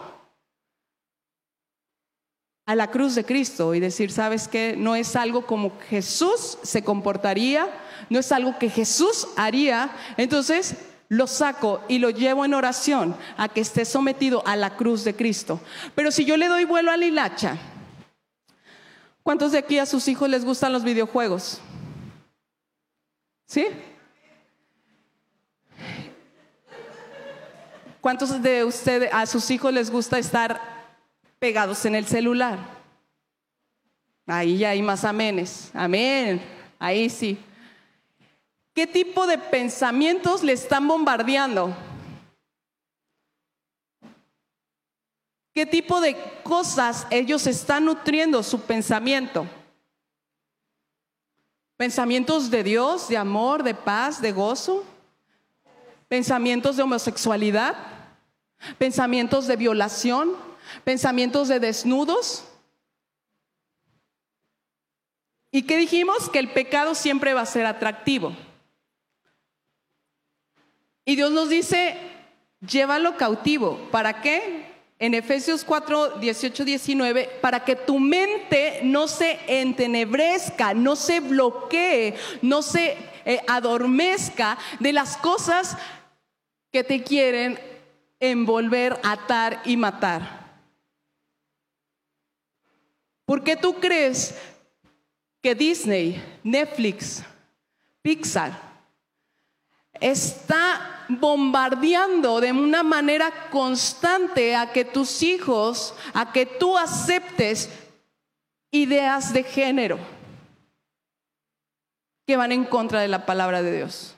a 2.65 2.75
la 2.75 2.89
cruz 2.89 3.15
de 3.15 3.25
Cristo 3.25 3.75
y 3.75 3.79
decir, 3.79 4.11
¿sabes 4.11 4.47
qué? 4.47 4.75
No 4.77 4.95
es 4.95 5.15
algo 5.15 5.45
como 5.45 5.77
Jesús 5.89 6.57
se 6.63 6.83
comportaría, 6.83 7.67
no 8.09 8.19
es 8.19 8.31
algo 8.31 8.57
que 8.57 8.69
Jesús 8.69 9.27
haría. 9.35 9.91
Entonces 10.17 10.75
lo 11.11 11.27
saco 11.27 11.83
y 11.89 11.99
lo 11.99 12.09
llevo 12.09 12.45
en 12.45 12.53
oración 12.53 13.17
a 13.35 13.49
que 13.49 13.59
esté 13.59 13.83
sometido 13.83 14.47
a 14.47 14.55
la 14.55 14.77
cruz 14.77 15.03
de 15.03 15.13
Cristo. 15.13 15.59
Pero 15.93 16.09
si 16.09 16.23
yo 16.23 16.37
le 16.37 16.47
doy 16.47 16.63
vuelo 16.63 16.89
a 16.89 16.95
la 16.95 17.05
hilacha, 17.05 17.57
¿cuántos 19.21 19.51
de 19.51 19.57
aquí 19.57 19.77
a 19.77 19.85
sus 19.85 20.07
hijos 20.07 20.29
les 20.29 20.45
gustan 20.45 20.71
los 20.71 20.85
videojuegos? 20.85 21.59
¿Sí? 23.45 23.67
¿Cuántos 27.99 28.41
de 28.41 28.63
ustedes 28.63 29.09
a 29.11 29.25
sus 29.25 29.51
hijos 29.51 29.73
les 29.73 29.91
gusta 29.91 30.17
estar 30.17 30.61
pegados 31.39 31.83
en 31.83 31.95
el 31.95 32.05
celular? 32.05 32.57
Ahí 34.27 34.59
ya 34.59 34.69
hay 34.69 34.81
más 34.81 35.03
amenes. 35.03 35.71
Amén. 35.73 36.41
Ahí 36.79 37.09
sí. 37.09 37.37
¿Qué 38.73 38.87
tipo 38.87 39.27
de 39.27 39.37
pensamientos 39.37 40.43
le 40.43 40.53
están 40.53 40.87
bombardeando? 40.87 41.75
¿Qué 45.53 45.65
tipo 45.65 45.99
de 45.99 46.15
cosas 46.43 47.05
ellos 47.09 47.45
están 47.47 47.85
nutriendo 47.85 48.41
su 48.41 48.61
pensamiento? 48.61 49.45
¿Pensamientos 51.75 52.49
de 52.49 52.63
Dios, 52.63 53.09
de 53.09 53.17
amor, 53.17 53.63
de 53.63 53.73
paz, 53.73 54.21
de 54.21 54.31
gozo? 54.31 54.85
¿Pensamientos 56.07 56.77
de 56.77 56.83
homosexualidad? 56.83 57.75
¿Pensamientos 58.77 59.47
de 59.47 59.57
violación? 59.57 60.37
¿Pensamientos 60.85 61.49
de 61.49 61.59
desnudos? 61.59 62.45
¿Y 65.51 65.63
qué 65.63 65.75
dijimos? 65.75 66.29
Que 66.29 66.39
el 66.39 66.53
pecado 66.53 66.95
siempre 66.95 67.33
va 67.33 67.41
a 67.41 67.45
ser 67.45 67.65
atractivo. 67.65 68.33
Y 71.05 71.15
Dios 71.15 71.31
nos 71.31 71.49
dice, 71.49 71.97
llévalo 72.65 73.17
cautivo. 73.17 73.89
¿Para 73.91 74.21
qué? 74.21 74.69
En 74.99 75.15
Efesios 75.15 75.63
4, 75.63 76.19
18, 76.19 76.63
19, 76.63 77.39
para 77.41 77.65
que 77.65 77.75
tu 77.75 77.99
mente 77.99 78.81
no 78.83 79.07
se 79.07 79.39
entenebrezca, 79.47 80.75
no 80.75 80.95
se 80.95 81.19
bloquee, 81.19 82.13
no 82.43 82.61
se 82.61 82.97
eh, 83.25 83.41
adormezca 83.47 84.59
de 84.79 84.93
las 84.93 85.17
cosas 85.17 85.75
que 86.71 86.83
te 86.83 87.03
quieren 87.03 87.59
envolver, 88.19 88.99
atar 89.03 89.61
y 89.65 89.75
matar. 89.75 90.41
¿Por 93.25 93.43
qué 93.43 93.55
tú 93.55 93.79
crees 93.79 94.35
que 95.41 95.55
Disney, 95.55 96.21
Netflix, 96.43 97.23
Pixar 98.03 98.71
está 99.99 100.90
bombardeando 101.19 102.39
de 102.39 102.51
una 102.51 102.83
manera 102.83 103.31
constante 103.49 104.55
a 104.55 104.71
que 104.71 104.85
tus 104.85 105.23
hijos, 105.23 105.93
a 106.13 106.31
que 106.31 106.45
tú 106.45 106.77
aceptes 106.77 107.69
ideas 108.71 109.33
de 109.33 109.43
género 109.43 109.99
que 112.25 112.37
van 112.37 112.51
en 112.51 112.65
contra 112.65 113.01
de 113.01 113.07
la 113.07 113.25
palabra 113.25 113.61
de 113.61 113.75
Dios, 113.75 114.15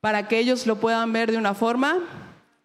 para 0.00 0.26
que 0.26 0.38
ellos 0.38 0.66
lo 0.66 0.76
puedan 0.80 1.12
ver 1.12 1.30
de 1.30 1.38
una 1.38 1.54
forma 1.54 1.98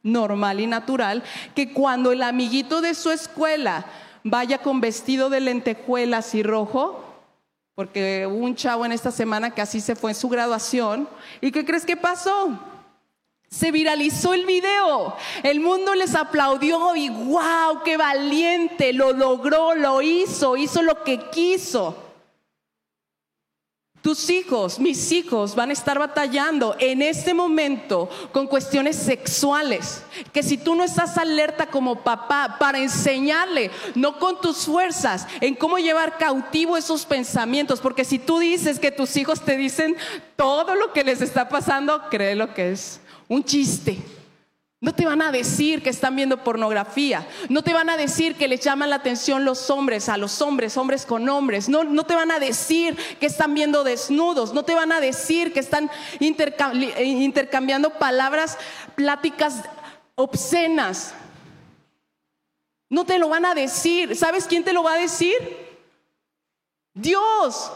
normal 0.04 0.60
y 0.60 0.67
natural, 0.67 1.23
que 1.54 1.73
cuando 1.73 2.12
el 2.12 2.23
amiguito 2.23 2.82
de 2.82 2.95
su 2.95 3.12
escuela 3.12 3.86
vaya 4.23 4.60
con 4.60 4.82
vestido 4.82 5.30
de 5.30 5.41
lentejuelas 5.41 6.34
y 6.34 6.43
rojo, 6.43 7.04
porque 7.76 8.26
hubo 8.28 8.43
un 8.43 8.56
chavo 8.56 8.86
en 8.86 8.91
esta 8.91 9.12
semana 9.12 9.52
que 9.52 9.62
así 9.62 9.82
se 9.82 9.95
fue 9.95 10.12
en 10.12 10.15
su 10.15 10.30
graduación. 10.30 11.08
¿Y 11.41 11.52
qué 11.52 11.63
crees 11.63 11.86
que 11.86 11.95
pasó? 11.95 12.60
Se 13.49 13.71
viralizó 13.71 14.33
el 14.33 14.45
video. 14.45 15.15
El 15.43 15.62
mundo 15.62 15.95
les 15.95 16.15
aplaudió 16.15 16.95
y 16.95 17.10
wow, 17.10 17.81
qué 17.83 17.95
valiente, 17.95 18.91
lo 18.93 19.13
logró, 19.13 19.73
lo 19.73 20.01
hizo, 20.01 20.57
hizo 20.57 20.81
lo 20.81 21.03
que 21.03 21.29
quiso. 21.29 22.03
Tus 24.01 24.29
hijos, 24.29 24.79
mis 24.79 25.12
hijos, 25.12 25.55
van 25.55 25.69
a 25.69 25.73
estar 25.73 25.97
batallando 25.97 26.75
en 26.79 27.01
este 27.01 27.33
momento 27.33 28.10
con 28.31 28.47
cuestiones 28.47 28.95
sexuales. 28.95 30.03
Que 30.31 30.43
si 30.43 30.57
tú 30.57 30.75
no 30.75 30.83
estás 30.83 31.17
alerta 31.17 31.67
como 31.67 32.03
papá 32.03 32.57
para 32.60 32.79
enseñarle, 32.79 33.71
no 33.95 34.19
con 34.19 34.39
tus 34.39 34.65
fuerzas, 34.65 35.27
en 35.41 35.55
cómo 35.55 35.77
llevar 35.77 36.17
cautivo 36.17 36.77
esos 36.77 37.05
pensamientos. 37.05 37.81
Porque 37.81 38.05
si 38.05 38.19
tú 38.19 38.39
dices 38.39 38.79
que 38.79 38.91
tus 38.91 39.17
hijos 39.17 39.41
te 39.41 39.57
dicen 39.57 39.97
todo 40.36 40.75
lo 40.75 40.93
que 40.93 41.03
les 41.03 41.21
está 41.21 41.49
pasando, 41.49 42.03
cree 42.10 42.36
lo 42.36 42.53
que 42.53 42.73
es 42.73 43.01
un 43.27 43.43
chiste. 43.43 43.97
No 44.79 44.93
te 44.93 45.05
van 45.05 45.23
a 45.23 45.31
decir 45.31 45.81
que 45.81 45.89
están 45.89 46.15
viendo 46.15 46.43
pornografía. 46.43 47.27
No 47.49 47.63
te 47.63 47.73
van 47.73 47.89
a 47.89 47.97
decir 47.97 48.35
que 48.35 48.47
les 48.47 48.59
llaman 48.59 48.91
la 48.91 48.97
atención 48.97 49.43
los 49.43 49.71
hombres 49.71 50.07
a 50.07 50.17
los 50.17 50.39
hombres, 50.39 50.77
hombres 50.77 51.07
con 51.07 51.27
hombres. 51.29 51.67
No, 51.67 51.83
no 51.83 52.03
te 52.03 52.13
van 52.13 52.29
a 52.29 52.37
decir 52.37 52.95
que 53.19 53.25
están 53.25 53.55
viendo 53.55 53.83
desnudos. 53.83 54.53
No 54.53 54.63
te 54.63 54.75
van 54.75 54.91
a 54.91 54.99
decir 54.99 55.51
que 55.51 55.61
están 55.61 55.89
intercambiando 56.19 57.89
palabras, 57.97 58.59
pláticas 58.93 59.63
obscenas. 60.13 61.15
No 62.87 63.03
te 63.03 63.17
lo 63.17 63.29
van 63.29 63.45
a 63.45 63.55
decir. 63.55 64.15
¿Sabes 64.15 64.45
quién 64.45 64.63
te 64.63 64.73
lo 64.73 64.83
va 64.83 64.93
a 64.93 64.99
decir? 64.99 65.35
Dios. 66.93 67.71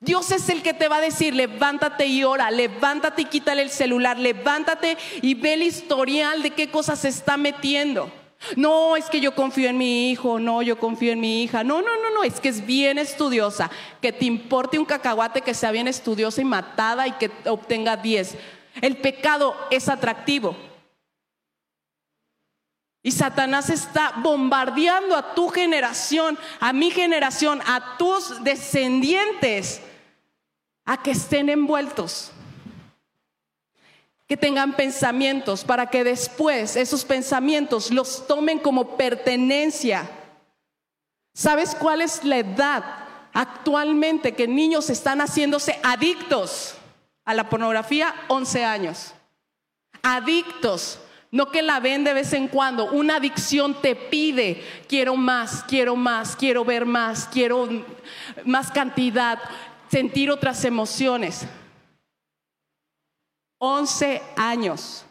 Dios 0.00 0.30
es 0.30 0.48
el 0.50 0.62
que 0.62 0.74
te 0.74 0.88
va 0.88 0.96
a 0.96 1.00
decir, 1.00 1.34
levántate 1.34 2.06
y 2.06 2.22
ora, 2.22 2.50
levántate 2.50 3.22
y 3.22 3.26
quítale 3.26 3.62
el 3.62 3.70
celular, 3.70 4.18
levántate 4.18 4.98
y 5.22 5.34
ve 5.34 5.54
el 5.54 5.62
historial 5.62 6.42
de 6.42 6.50
qué 6.50 6.70
cosas 6.70 6.98
se 6.98 7.08
está 7.08 7.38
metiendo. 7.38 8.12
No, 8.56 8.96
es 8.96 9.06
que 9.06 9.20
yo 9.20 9.34
confío 9.34 9.70
en 9.70 9.78
mi 9.78 10.10
hijo, 10.10 10.38
no, 10.38 10.60
yo 10.60 10.78
confío 10.78 11.12
en 11.12 11.20
mi 11.20 11.42
hija. 11.42 11.64
No, 11.64 11.80
no, 11.80 11.96
no, 11.96 12.10
no, 12.14 12.24
es 12.24 12.40
que 12.40 12.50
es 12.50 12.64
bien 12.66 12.98
estudiosa. 12.98 13.70
Que 14.02 14.12
te 14.12 14.26
importe 14.26 14.78
un 14.78 14.84
cacahuate 14.84 15.40
que 15.40 15.54
sea 15.54 15.70
bien 15.70 15.88
estudiosa 15.88 16.42
y 16.42 16.44
matada 16.44 17.08
y 17.08 17.12
que 17.12 17.30
obtenga 17.46 17.96
10. 17.96 18.36
El 18.82 18.98
pecado 18.98 19.56
es 19.70 19.88
atractivo. 19.88 20.54
Y 23.06 23.12
Satanás 23.12 23.70
está 23.70 24.14
bombardeando 24.16 25.14
a 25.14 25.32
tu 25.32 25.48
generación, 25.48 26.36
a 26.58 26.72
mi 26.72 26.90
generación, 26.90 27.62
a 27.64 27.96
tus 27.96 28.42
descendientes, 28.42 29.80
a 30.84 31.00
que 31.00 31.12
estén 31.12 31.48
envueltos 31.48 32.32
que 34.26 34.36
tengan 34.36 34.74
pensamientos 34.74 35.62
para 35.62 35.86
que 35.86 36.02
después 36.02 36.74
esos 36.74 37.04
pensamientos 37.04 37.92
los 37.92 38.26
tomen 38.26 38.58
como 38.58 38.96
pertenencia. 38.96 40.10
¿Sabes 41.32 41.76
cuál 41.76 42.00
es 42.00 42.24
la 42.24 42.38
edad 42.38 42.84
actualmente 43.32 44.34
que 44.34 44.48
niños 44.48 44.90
están 44.90 45.20
haciéndose 45.20 45.78
adictos 45.84 46.74
a 47.24 47.34
la 47.34 47.48
pornografía? 47.48 48.12
11 48.26 48.64
años. 48.64 49.14
Adictos. 50.02 50.98
No 51.30 51.50
que 51.50 51.62
la 51.62 51.80
ven 51.80 52.04
de 52.04 52.14
vez 52.14 52.32
en 52.32 52.48
cuando. 52.48 52.90
Una 52.92 53.16
adicción 53.16 53.80
te 53.80 53.94
pide, 53.96 54.62
quiero 54.88 55.16
más, 55.16 55.64
quiero 55.64 55.96
más, 55.96 56.36
quiero 56.36 56.64
ver 56.64 56.86
más, 56.86 57.26
quiero 57.26 57.68
más 58.44 58.70
cantidad, 58.70 59.38
sentir 59.90 60.30
otras 60.30 60.64
emociones. 60.64 61.46
11 63.58 64.22
años. 64.36 65.04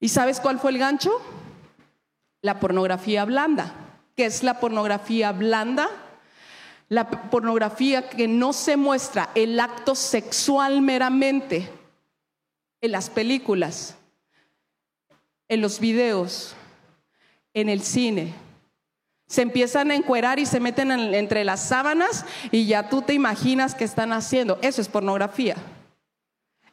¿Y 0.00 0.08
sabes 0.08 0.40
cuál 0.40 0.58
fue 0.58 0.72
el 0.72 0.78
gancho? 0.78 1.22
La 2.42 2.58
pornografía 2.58 3.24
blanda. 3.24 3.72
¿Qué 4.16 4.26
es 4.26 4.42
la 4.42 4.60
pornografía 4.60 5.32
blanda? 5.32 5.88
La 6.88 7.08
pornografía 7.08 8.10
que 8.10 8.28
no 8.28 8.52
se 8.52 8.76
muestra 8.76 9.30
el 9.34 9.58
acto 9.58 9.94
sexual 9.94 10.82
meramente 10.82 11.70
en 12.82 12.92
las 12.92 13.08
películas, 13.08 13.96
en 15.52 15.60
los 15.60 15.80
videos, 15.80 16.54
en 17.52 17.68
el 17.68 17.82
cine. 17.82 18.32
Se 19.26 19.42
empiezan 19.42 19.90
a 19.90 19.94
encuerar 19.94 20.38
y 20.38 20.46
se 20.46 20.60
meten 20.60 20.90
entre 20.90 21.44
las 21.44 21.68
sábanas 21.68 22.24
y 22.50 22.64
ya 22.64 22.88
tú 22.88 23.02
te 23.02 23.12
imaginas 23.12 23.74
qué 23.74 23.84
están 23.84 24.14
haciendo. 24.14 24.58
Eso 24.62 24.80
es 24.80 24.88
pornografía. 24.88 25.56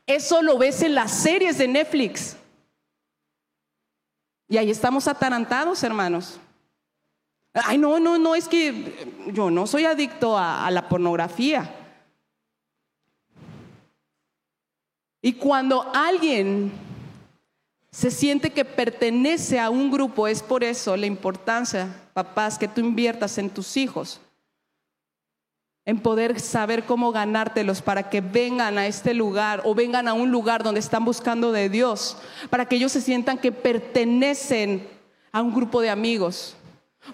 Eso 0.08 0.42
lo 0.42 0.58
ves 0.58 0.82
en 0.82 0.96
las 0.96 1.12
series 1.12 1.58
de 1.58 1.68
Netflix. 1.68 2.38
Y 4.48 4.56
ahí 4.56 4.72
estamos 4.72 5.10
atarantados, 5.10 5.84
hermanos. 5.84 6.40
Ay, 7.52 7.78
no, 7.78 8.00
no, 8.00 8.18
no, 8.18 8.34
es 8.34 8.48
que 8.48 9.14
yo 9.34 9.52
no 9.52 9.68
soy 9.68 9.84
adicto 9.84 10.38
a, 10.38 10.72
la 10.72 10.88
pornografía. 10.88 11.70
Y 15.22 15.34
cuando 15.34 15.92
alguien 15.94 16.89
se 17.92 18.12
siente 18.12 18.52
que 18.52 18.66
pertenece 18.66 19.60
a 19.60 19.70
un 19.70 19.90
grupo, 19.92 20.28
es 20.28 20.44
por 20.44 20.64
eso 20.64 20.96
la 20.96 21.06
importancia, 21.06 21.88
papás, 22.14 22.58
que 22.58 22.68
tú 22.68 22.82
inviertas 22.82 23.38
en 23.38 23.50
tus 23.50 23.78
hijos 23.78 24.22
en 25.90 26.00
poder 26.00 26.40
saber 26.40 26.84
cómo 26.84 27.12
ganártelos 27.12 27.82
para 27.82 28.12
que 28.12 28.22
vengan 28.22 28.78
a 28.78 28.86
este 28.86 29.16
lugar 29.16 29.64
o 29.66 29.74
vengan 29.74 30.08
a 30.08 30.14
un 30.14 30.30
lugar 30.30 30.64
donde 30.64 30.80
están 30.80 31.04
buscando 31.04 31.52
de 31.52 31.68
Dios, 31.68 32.16
para 32.52 32.66
que 32.68 32.76
ellos 32.76 32.92
se 32.92 33.02
sientan 33.02 33.40
que 33.40 33.52
pertenecen 33.52 34.88
a 35.32 35.42
un 35.42 35.52
grupo 35.52 35.82
de 35.82 35.90
amigos. 35.90 36.56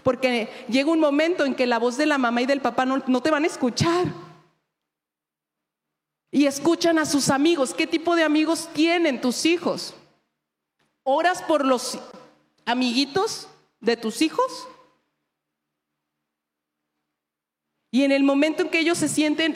Porque 0.03 0.49
llega 0.67 0.91
un 0.91 0.99
momento 0.99 1.45
en 1.45 1.55
que 1.55 1.65
la 1.65 1.79
voz 1.79 1.95
de 1.95 2.05
la 2.05 2.17
mamá 2.17 2.41
y 2.41 2.45
del 2.45 2.59
papá 2.59 2.85
no, 2.85 3.01
no 3.07 3.21
te 3.21 3.31
van 3.31 3.45
a 3.45 3.47
escuchar. 3.47 4.07
Y 6.29 6.45
escuchan 6.45 6.99
a 6.99 7.05
sus 7.05 7.29
amigos. 7.29 7.73
¿Qué 7.73 7.87
tipo 7.87 8.13
de 8.13 8.23
amigos 8.23 8.67
tienen 8.73 9.21
tus 9.21 9.45
hijos? 9.45 9.93
¿Oras 11.07 11.43
por 11.43 11.63
los 11.63 11.99
amiguitos 12.65 13.47
de 13.79 13.95
tus 13.95 14.23
hijos? 14.23 14.67
Y 17.91 18.03
en 18.03 18.11
el 18.11 18.23
momento 18.23 18.63
en 18.63 18.69
que 18.69 18.79
ellos 18.79 18.97
se 18.97 19.07
sienten 19.07 19.55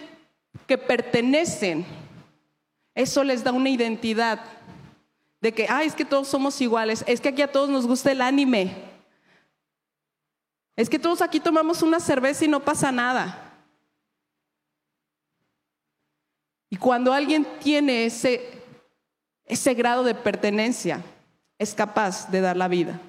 que 0.68 0.78
pertenecen, 0.78 1.88
eso 2.94 3.24
les 3.24 3.44
da 3.44 3.52
una 3.52 3.70
identidad 3.70 4.40
de 5.42 5.52
que, 5.52 5.66
ay, 5.68 5.88
es 5.88 5.96
que 5.96 6.06
todos 6.06 6.28
somos 6.28 6.62
iguales, 6.62 7.04
es 7.08 7.20
que 7.20 7.30
aquí 7.30 7.42
a 7.42 7.52
todos 7.52 7.68
nos 7.68 7.88
gusta 7.88 8.12
el 8.12 8.22
anime, 8.22 8.76
es 10.76 10.88
que 10.88 11.00
todos 11.00 11.24
aquí 11.24 11.40
tomamos 11.40 11.82
una 11.82 12.00
cerveza 12.00 12.46
y 12.46 12.48
no 12.48 12.60
pasa 12.60 12.92
nada. 12.92 13.58
Y 16.70 16.78
cuando 16.78 17.12
alguien 17.12 17.48
tiene 17.60 18.06
ese, 18.06 18.62
ese 19.46 19.74
grado 19.74 20.04
de 20.04 20.14
pertenencia, 20.14 21.04
es 21.60 21.76
capaz 21.76 22.32
de 22.32 22.42
dar 22.42 22.58
la 22.58 22.70
vida. 22.70 23.00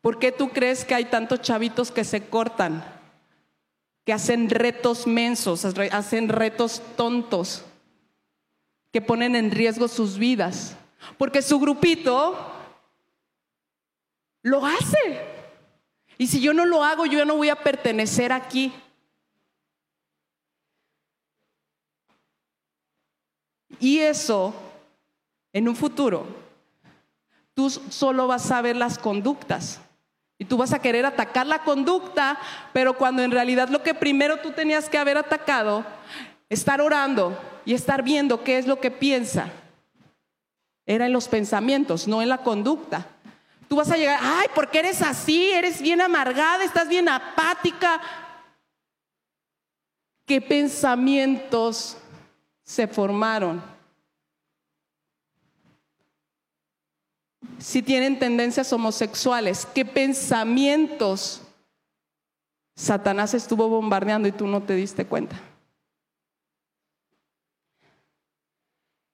¿Por 0.00 0.18
qué 0.18 0.32
tú 0.32 0.48
crees 0.48 0.84
que 0.84 0.94
hay 0.94 1.04
tantos 1.04 1.42
chavitos 1.42 1.90
que 1.90 2.04
se 2.04 2.26
cortan? 2.26 2.82
Que 4.06 4.14
hacen 4.14 4.48
retos 4.48 5.06
mensos, 5.06 5.64
hacen 5.92 6.30
retos 6.30 6.82
tontos, 6.96 7.66
que 8.92 9.02
ponen 9.02 9.36
en 9.36 9.50
riesgo 9.50 9.88
sus 9.88 10.16
vidas. 10.16 10.74
Porque 11.18 11.42
su 11.42 11.60
grupito 11.60 12.34
lo 14.42 14.64
hace. 14.64 15.20
Y 16.16 16.26
si 16.26 16.40
yo 16.40 16.54
no 16.54 16.64
lo 16.64 16.82
hago, 16.82 17.04
yo 17.04 17.24
no 17.26 17.36
voy 17.36 17.50
a 17.50 17.62
pertenecer 17.62 18.32
aquí. 18.32 18.72
Y 23.78 23.98
eso, 23.98 24.54
en 25.52 25.68
un 25.68 25.76
futuro, 25.76 26.26
tú 27.54 27.70
solo 27.70 28.26
vas 28.26 28.50
a 28.50 28.62
ver 28.62 28.76
las 28.76 28.98
conductas. 28.98 29.80
Y 30.38 30.46
tú 30.46 30.56
vas 30.56 30.72
a 30.72 30.78
querer 30.78 31.04
atacar 31.04 31.46
la 31.46 31.64
conducta, 31.64 32.38
pero 32.72 32.96
cuando 32.96 33.22
en 33.22 33.30
realidad 33.30 33.68
lo 33.68 33.82
que 33.82 33.92
primero 33.92 34.38
tú 34.38 34.52
tenías 34.52 34.88
que 34.88 34.96
haber 34.96 35.18
atacado, 35.18 35.84
estar 36.48 36.80
orando 36.80 37.38
y 37.66 37.74
estar 37.74 38.02
viendo 38.02 38.42
qué 38.42 38.56
es 38.56 38.66
lo 38.66 38.80
que 38.80 38.90
piensa, 38.90 39.50
era 40.86 41.04
en 41.04 41.12
los 41.12 41.28
pensamientos, 41.28 42.08
no 42.08 42.22
en 42.22 42.30
la 42.30 42.38
conducta. 42.38 43.06
Tú 43.68 43.76
vas 43.76 43.90
a 43.90 43.96
llegar, 43.96 44.18
ay, 44.20 44.48
¿por 44.54 44.70
qué 44.70 44.80
eres 44.80 45.02
así? 45.02 45.52
Eres 45.52 45.80
bien 45.80 46.00
amargada, 46.00 46.64
estás 46.64 46.88
bien 46.88 47.08
apática. 47.08 48.00
¿Qué 50.26 50.40
pensamientos 50.40 51.96
se 52.64 52.88
formaron? 52.88 53.62
Si 57.60 57.82
tienen 57.82 58.18
tendencias 58.18 58.72
homosexuales, 58.72 59.66
qué 59.74 59.84
pensamientos 59.84 61.42
Satanás 62.74 63.34
estuvo 63.34 63.68
bombardeando 63.68 64.26
y 64.26 64.32
tú 64.32 64.46
no 64.46 64.62
te 64.62 64.74
diste 64.74 65.04
cuenta. 65.04 65.38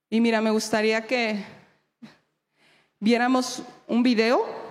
Y 0.08 0.20
mira, 0.20 0.40
me 0.40 0.52
gustaría 0.52 1.04
que 1.06 1.44
viéramos 3.00 3.64
un 3.88 4.04
video 4.04 4.65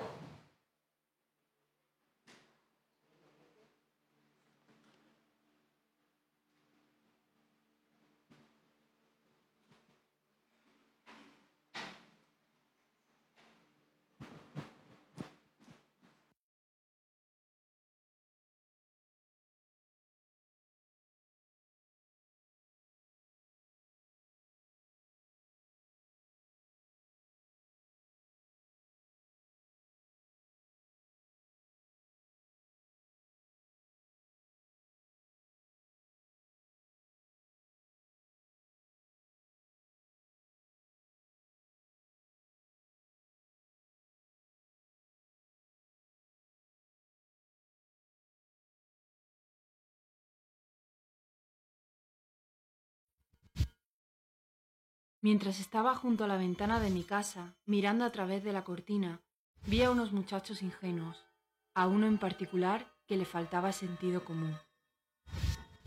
Mientras 55.26 55.60
estaba 55.60 55.96
junto 55.96 56.24
a 56.24 56.28
la 56.28 56.38
ventana 56.38 56.80
de 56.80 56.92
mi 56.92 57.04
casa, 57.04 57.56
mirando 57.66 58.06
a 58.06 58.12
través 58.12 58.44
de 58.44 58.54
la 58.54 58.64
cortina, 58.64 59.22
vi 59.66 59.82
a 59.82 59.90
unos 59.90 60.12
muchachos 60.12 60.62
ingenuos, 60.62 61.26
a 61.74 61.88
uno 61.88 62.06
en 62.06 62.20
particular 62.20 62.94
que 63.08 63.18
le 63.18 63.26
faltaba 63.26 63.72
sentido 63.72 64.24
común. 64.24 64.56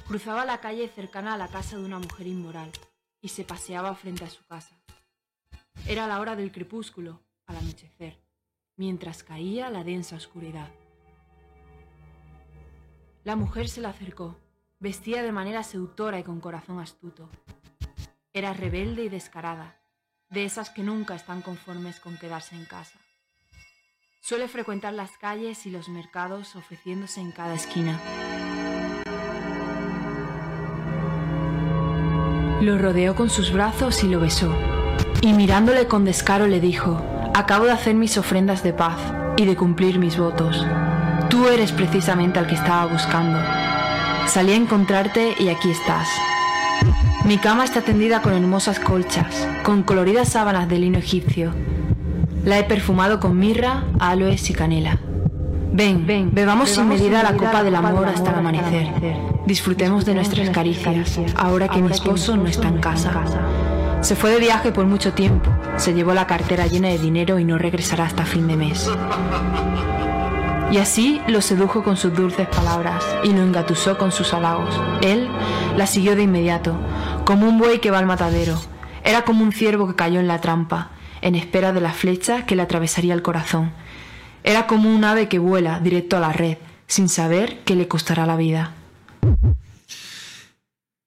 Cruzaba 0.08 0.44
la 0.44 0.60
calle 0.60 0.88
cercana 0.88 1.34
a 1.34 1.36
la 1.36 1.46
casa 1.46 1.76
de 1.76 1.84
una 1.84 2.00
mujer 2.00 2.26
inmoral 2.26 2.72
y 3.20 3.28
se 3.28 3.44
paseaba 3.44 3.94
frente 3.94 4.24
a 4.24 4.28
su 4.28 4.44
casa. 4.44 4.82
Era 5.86 6.08
la 6.08 6.18
hora 6.18 6.34
del 6.34 6.50
crepúsculo, 6.50 7.22
al 7.46 7.58
anochecer, 7.58 8.20
mientras 8.76 9.22
caía 9.22 9.70
la 9.70 9.84
densa 9.84 10.16
oscuridad. 10.16 10.68
La 13.22 13.36
mujer 13.36 13.68
se 13.68 13.82
le 13.82 13.86
acercó, 13.86 14.36
vestía 14.80 15.22
de 15.22 15.30
manera 15.30 15.62
seductora 15.62 16.18
y 16.18 16.24
con 16.24 16.40
corazón 16.40 16.80
astuto. 16.80 17.30
Era 18.34 18.52
rebelde 18.52 19.04
y 19.04 19.08
descarada, 19.08 19.80
de 20.28 20.44
esas 20.44 20.70
que 20.70 20.82
nunca 20.82 21.14
están 21.14 21.40
conformes 21.40 21.98
con 21.98 22.18
quedarse 22.18 22.54
en 22.54 22.66
casa. 22.66 22.98
Suele 24.20 24.48
frecuentar 24.48 24.92
las 24.92 25.16
calles 25.16 25.64
y 25.64 25.70
los 25.70 25.88
mercados 25.88 26.54
ofreciéndose 26.54 27.20
en 27.20 27.32
cada 27.32 27.54
esquina. 27.54 27.98
Lo 32.60 32.76
rodeó 32.76 33.14
con 33.14 33.30
sus 33.30 33.52
brazos 33.52 34.04
y 34.04 34.08
lo 34.08 34.20
besó. 34.20 34.54
Y 35.22 35.32
mirándole 35.32 35.86
con 35.86 36.04
descaro 36.04 36.46
le 36.46 36.60
dijo, 36.60 37.02
acabo 37.34 37.64
de 37.64 37.72
hacer 37.72 37.94
mis 37.94 38.18
ofrendas 38.18 38.62
de 38.62 38.74
paz 38.74 39.00
y 39.36 39.46
de 39.46 39.56
cumplir 39.56 39.98
mis 39.98 40.18
votos. 40.18 40.66
Tú 41.30 41.48
eres 41.48 41.72
precisamente 41.72 42.38
al 42.38 42.46
que 42.46 42.56
estaba 42.56 42.86
buscando. 42.86 43.38
Salí 44.28 44.52
a 44.52 44.56
encontrarte 44.56 45.34
y 45.38 45.48
aquí 45.48 45.70
estás. 45.70 46.08
Mi 47.24 47.36
cama 47.38 47.64
está 47.64 47.82
tendida 47.82 48.22
con 48.22 48.32
hermosas 48.32 48.80
colchas, 48.80 49.46
con 49.62 49.82
coloridas 49.82 50.30
sábanas 50.30 50.68
de 50.68 50.78
lino 50.78 50.98
egipcio. 50.98 51.52
La 52.44 52.58
he 52.58 52.64
perfumado 52.64 53.20
con 53.20 53.38
mirra, 53.38 53.84
aloes 53.98 54.48
y 54.48 54.54
canela. 54.54 54.98
Ven, 55.72 56.06
ven, 56.06 56.30
bebamos 56.32 56.70
sin 56.70 56.88
medida 56.88 57.22
la 57.22 57.34
copa 57.34 57.62
del 57.62 57.74
amor 57.74 58.08
hasta 58.08 58.30
el 58.30 58.38
amanecer. 58.38 58.88
Disfrutemos 59.46 60.04
de 60.04 60.14
nuestras 60.14 60.50
caricias, 60.50 61.18
ahora 61.36 61.68
que 61.68 61.82
mi 61.82 61.90
esposo 61.90 62.36
no 62.36 62.46
está 62.46 62.68
en 62.68 62.78
casa. 62.78 63.12
Se 64.00 64.14
fue 64.14 64.30
de 64.30 64.38
viaje 64.38 64.72
por 64.72 64.86
mucho 64.86 65.12
tiempo, 65.12 65.50
se 65.76 65.92
llevó 65.92 66.14
la 66.14 66.26
cartera 66.26 66.66
llena 66.66 66.88
de 66.88 66.98
dinero 66.98 67.38
y 67.38 67.44
no 67.44 67.58
regresará 67.58 68.06
hasta 68.06 68.24
fin 68.24 68.46
de 68.46 68.56
mes. 68.56 68.88
Y 70.70 70.76
así 70.78 71.20
lo 71.26 71.40
sedujo 71.40 71.82
con 71.82 71.96
sus 71.96 72.14
dulces 72.14 72.46
palabras 72.46 73.02
y 73.24 73.32
lo 73.32 73.42
engatusó 73.42 73.96
con 73.96 74.12
sus 74.12 74.34
halagos. 74.34 74.80
Él 75.00 75.28
la 75.76 75.86
siguió 75.86 76.14
de 76.14 76.22
inmediato, 76.22 76.76
como 77.28 77.46
un 77.46 77.58
buey 77.58 77.78
que 77.78 77.90
va 77.90 77.98
al 77.98 78.06
matadero. 78.06 78.58
Era 79.04 79.22
como 79.22 79.44
un 79.44 79.52
ciervo 79.52 79.86
que 79.86 79.94
cayó 79.94 80.18
en 80.18 80.28
la 80.28 80.40
trampa, 80.40 80.92
en 81.20 81.34
espera 81.34 81.74
de 81.74 81.82
la 81.82 81.92
flecha 81.92 82.46
que 82.46 82.56
le 82.56 82.62
atravesaría 82.62 83.12
el 83.12 83.20
corazón. 83.20 83.70
Era 84.44 84.66
como 84.66 84.88
un 84.88 85.04
ave 85.04 85.28
que 85.28 85.38
vuela 85.38 85.78
directo 85.78 86.16
a 86.16 86.20
la 86.20 86.32
red, 86.32 86.56
sin 86.86 87.10
saber 87.10 87.58
que 87.64 87.74
le 87.74 87.86
costará 87.86 88.24
la 88.24 88.36
vida. 88.36 88.72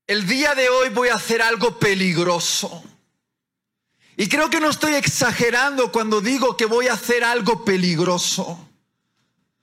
El 0.06 0.28
día 0.28 0.54
de 0.54 0.70
hoy 0.70 0.90
voy 0.90 1.10
a 1.10 1.16
hacer 1.16 1.42
algo 1.42 1.80
peligroso. 1.80 2.84
Y 4.16 4.28
creo 4.28 4.52
que 4.52 4.60
no 4.60 4.70
estoy 4.70 4.94
exagerando 4.94 5.92
cuando 5.92 6.22
digo 6.22 6.56
que 6.56 6.68
voy 6.68 6.88
a 6.88 6.94
hacer 6.94 7.24
algo 7.24 7.66
peligroso. 7.66 8.60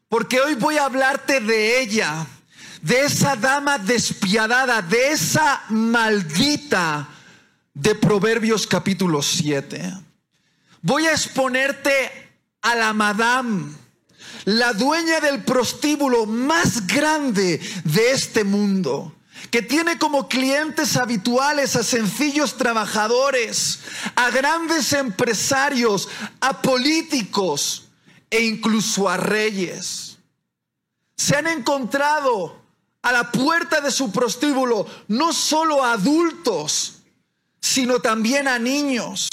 Porque 0.09 0.41
hoy 0.41 0.57
voy 0.57 0.77
a 0.77 0.87
hablarte 0.87 1.39
de 1.39 1.81
ella, 1.83 2.27
de 2.83 3.05
esa 3.05 3.37
dama 3.37 3.79
despiadada, 3.79 4.83
de 4.83 5.13
esa 5.13 5.63
maldita 5.69 7.09
de 7.75 7.95
Proverbios 7.95 8.67
capítulo 8.67 9.23
7. 9.23 9.95
Voy 10.83 11.07
a 11.07 11.13
exponerte 11.13 12.31
a 12.63 12.75
la 12.75 12.93
madame, 12.93 13.73
la 14.45 14.73
dueña 14.73 15.21
del 15.21 15.45
prostíbulo 15.45 16.27
más 16.27 16.87
grande 16.87 17.61
de 17.85 18.11
este 18.13 18.45
mundo, 18.45 19.15
que 19.51 19.63
tiene 19.63 19.99
como 19.99 20.29
clientes 20.29 20.97
habituales 20.97 21.77
a 21.77 21.83
sencillos 21.83 22.57
trabajadores, 22.57 23.81
a 24.17 24.31
grandes 24.31 24.93
empresarios, 24.93 26.09
a 26.41 26.61
políticos 26.63 27.89
e 28.31 28.43
incluso 28.43 29.09
a 29.09 29.17
reyes. 29.17 30.19
Se 31.17 31.37
han 31.37 31.47
encontrado 31.47 32.58
a 33.09 33.13
la 33.13 33.33
puerta 33.33 33.81
de 33.81 33.91
su 33.91 34.13
prostíbulo 34.13 34.87
no 35.09 35.33
solo 35.33 35.83
a 35.83 35.93
adultos, 35.93 36.99
sino 37.61 38.01
también 38.01 38.49
a 38.49 38.59
niños. 38.59 39.29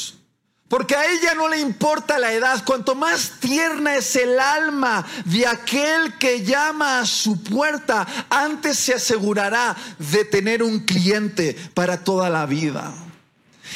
Porque 0.67 0.95
a 0.95 1.05
ella 1.05 1.35
no 1.35 1.47
le 1.47 1.59
importa 1.59 2.17
la 2.17 2.33
edad, 2.33 2.63
cuanto 2.65 2.95
más 2.95 3.33
tierna 3.39 3.95
es 3.95 4.15
el 4.15 4.39
alma 4.39 5.05
de 5.25 5.45
aquel 5.45 6.17
que 6.17 6.43
llama 6.43 6.99
a 6.99 7.05
su 7.05 7.43
puerta, 7.43 8.07
antes 8.29 8.79
se 8.79 8.95
asegurará 8.95 9.75
de 9.99 10.25
tener 10.25 10.63
un 10.63 10.79
cliente 10.79 11.55
para 11.73 12.03
toda 12.03 12.29
la 12.29 12.45
vida. 12.45 12.93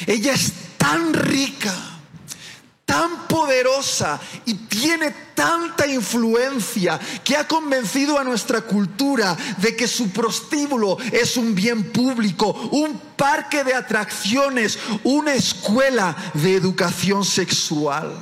Ella 0.06 0.32
es 0.32 0.52
tan 0.78 1.14
rica 1.14 1.74
tan 2.90 3.28
poderosa 3.28 4.18
y 4.46 4.54
tiene 4.54 5.14
tanta 5.40 5.86
influencia 5.86 7.00
que 7.24 7.34
ha 7.34 7.48
convencido 7.48 8.18
a 8.18 8.24
nuestra 8.24 8.60
cultura 8.60 9.34
de 9.56 9.74
que 9.74 9.88
su 9.88 10.10
prostíbulo 10.10 10.98
es 11.10 11.38
un 11.38 11.54
bien 11.54 11.92
público, 11.92 12.52
un 12.72 13.00
parque 13.16 13.64
de 13.64 13.72
atracciones, 13.72 14.78
una 15.02 15.32
escuela 15.32 16.14
de 16.34 16.56
educación 16.56 17.24
sexual. 17.24 18.18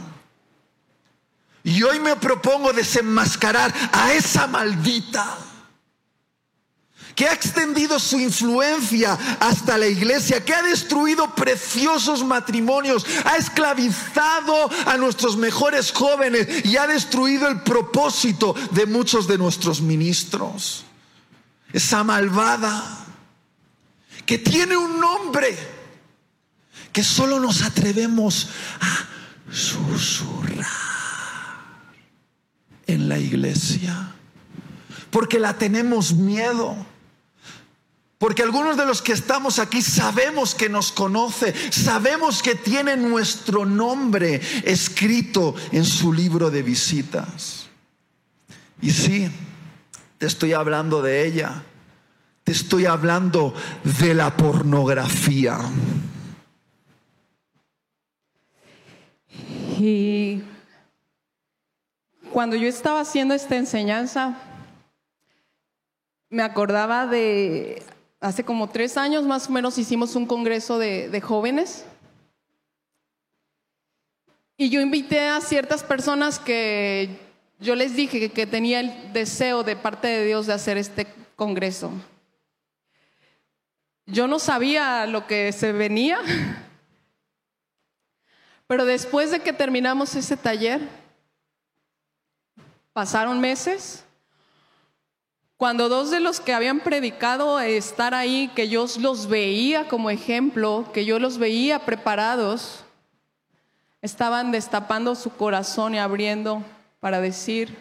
Y 1.64 1.82
hoy 1.82 1.98
me 1.98 2.14
propongo 2.14 2.72
desenmascarar 2.72 3.74
a 3.90 4.12
esa 4.12 4.46
maldita 4.46 5.47
que 7.18 7.26
ha 7.26 7.32
extendido 7.32 7.98
su 7.98 8.20
influencia 8.20 9.18
hasta 9.40 9.76
la 9.76 9.88
iglesia, 9.88 10.44
que 10.44 10.54
ha 10.54 10.62
destruido 10.62 11.34
preciosos 11.34 12.22
matrimonios, 12.22 13.04
ha 13.24 13.36
esclavizado 13.36 14.70
a 14.86 14.96
nuestros 14.96 15.36
mejores 15.36 15.90
jóvenes 15.90 16.64
y 16.64 16.76
ha 16.76 16.86
destruido 16.86 17.48
el 17.48 17.62
propósito 17.62 18.54
de 18.70 18.86
muchos 18.86 19.26
de 19.26 19.36
nuestros 19.36 19.80
ministros. 19.80 20.84
Esa 21.72 22.04
malvada 22.04 23.04
que 24.24 24.38
tiene 24.38 24.76
un 24.76 25.00
nombre 25.00 25.58
que 26.92 27.02
solo 27.02 27.40
nos 27.40 27.62
atrevemos 27.62 28.50
a 28.80 29.52
susurrar 29.52 30.68
en 32.86 33.08
la 33.08 33.18
iglesia, 33.18 34.12
porque 35.10 35.40
la 35.40 35.58
tenemos 35.58 36.12
miedo. 36.12 36.76
Porque 38.18 38.42
algunos 38.42 38.76
de 38.76 38.84
los 38.84 39.00
que 39.00 39.12
estamos 39.12 39.60
aquí 39.60 39.80
sabemos 39.80 40.56
que 40.56 40.68
nos 40.68 40.90
conoce, 40.90 41.54
sabemos 41.70 42.42
que 42.42 42.56
tiene 42.56 42.96
nuestro 42.96 43.64
nombre 43.64 44.40
escrito 44.64 45.54
en 45.70 45.84
su 45.84 46.12
libro 46.12 46.50
de 46.50 46.64
visitas. 46.64 47.68
Y 48.82 48.90
sí, 48.90 49.30
te 50.18 50.26
estoy 50.26 50.52
hablando 50.52 51.00
de 51.00 51.26
ella, 51.26 51.62
te 52.42 52.50
estoy 52.50 52.86
hablando 52.86 53.54
de 54.00 54.14
la 54.14 54.36
pornografía. 54.36 55.60
Y 59.78 60.42
cuando 62.32 62.56
yo 62.56 62.66
estaba 62.66 63.00
haciendo 63.00 63.34
esta 63.34 63.54
enseñanza, 63.54 64.38
me 66.30 66.42
acordaba 66.42 67.06
de 67.06 67.80
hace 68.20 68.44
como 68.44 68.68
tres 68.68 68.96
años 68.96 69.24
más 69.24 69.48
o 69.48 69.52
menos 69.52 69.78
hicimos 69.78 70.16
un 70.16 70.26
congreso 70.26 70.78
de, 70.78 71.20
jóvenes. 71.20 71.84
Y 74.56 74.70
yo 74.70 74.80
invité 74.80 75.28
a 75.28 75.40
ciertas 75.40 75.84
personas 75.84 76.38
que 76.38 77.16
yo 77.60 77.74
les 77.76 77.94
dije 77.94 78.30
que 78.30 78.46
tenía 78.46 78.80
el 78.80 79.12
deseo 79.12 79.62
de 79.62 79.76
parte 79.76 80.08
de 80.08 80.24
Dios 80.24 80.46
de 80.46 80.52
hacer 80.52 80.76
este 80.76 81.06
congreso. 81.36 81.92
Yo 84.06 84.26
no 84.26 84.38
sabía 84.38 85.06
lo 85.06 85.26
que 85.26 85.52
se 85.52 85.72
venía, 85.72 86.18
pero 88.66 88.84
después 88.84 89.30
de 89.30 89.40
que 89.40 89.52
terminamos 89.52 90.16
ese 90.16 90.36
taller, 90.36 90.80
pasaron 92.92 93.38
meses 93.40 94.04
cuando 95.58 95.88
dos 95.88 96.12
de 96.12 96.20
los 96.20 96.38
que 96.38 96.54
habían 96.54 96.78
predicado 96.78 97.58
estar 97.58 98.14
ahí, 98.14 98.48
que 98.54 98.68
yo 98.68 98.86
los 99.00 99.26
veía 99.26 99.88
como 99.88 100.08
ejemplo, 100.08 100.88
que 100.94 101.04
yo 101.04 101.18
los 101.18 101.38
veía 101.38 101.80
preparados, 101.84 102.84
estaban 104.00 104.52
destapando 104.52 105.16
su 105.16 105.30
corazón 105.30 105.96
y 105.96 105.98
abriendo 105.98 106.64
para 107.00 107.20
decir, 107.20 107.76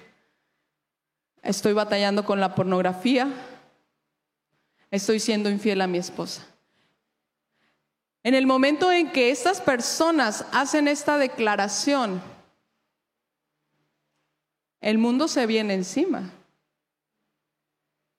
estoy 1.44 1.74
batallando 1.74 2.26
con 2.26 2.40
la 2.40 2.56
pornografía, 2.56 3.32
estoy 4.90 5.20
siendo 5.20 5.48
infiel 5.48 5.80
a 5.82 5.88
mi 5.88 6.00
esposa. 6.00 6.48
En 8.24 8.34
el 8.34 8.48
momento 8.48 8.92
en 8.92 9.12
que 9.12 9.30
estas 9.30 9.62
personas 9.62 10.48
hacen 10.52 10.88
esta 10.88 11.20
declaración, 11.20 12.24
el 14.82 14.98
mundo 14.98 15.28
se 15.28 15.46
viene 15.46 15.76
encima. 15.76 16.32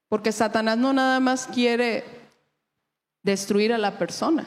Porque 0.08 0.32
Satanás 0.32 0.78
no 0.78 0.92
nada 0.92 1.20
más 1.20 1.46
quiere 1.46 2.04
destruir 3.22 3.72
a 3.72 3.78
la 3.78 3.98
persona, 3.98 4.46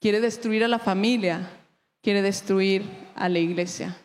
quiere 0.00 0.20
destruir 0.20 0.64
a 0.64 0.68
la 0.68 0.78
familia, 0.78 1.48
quiere 2.02 2.22
destruir 2.22 2.84
a 3.14 3.28
la 3.28 3.38
iglesia. 3.38 3.96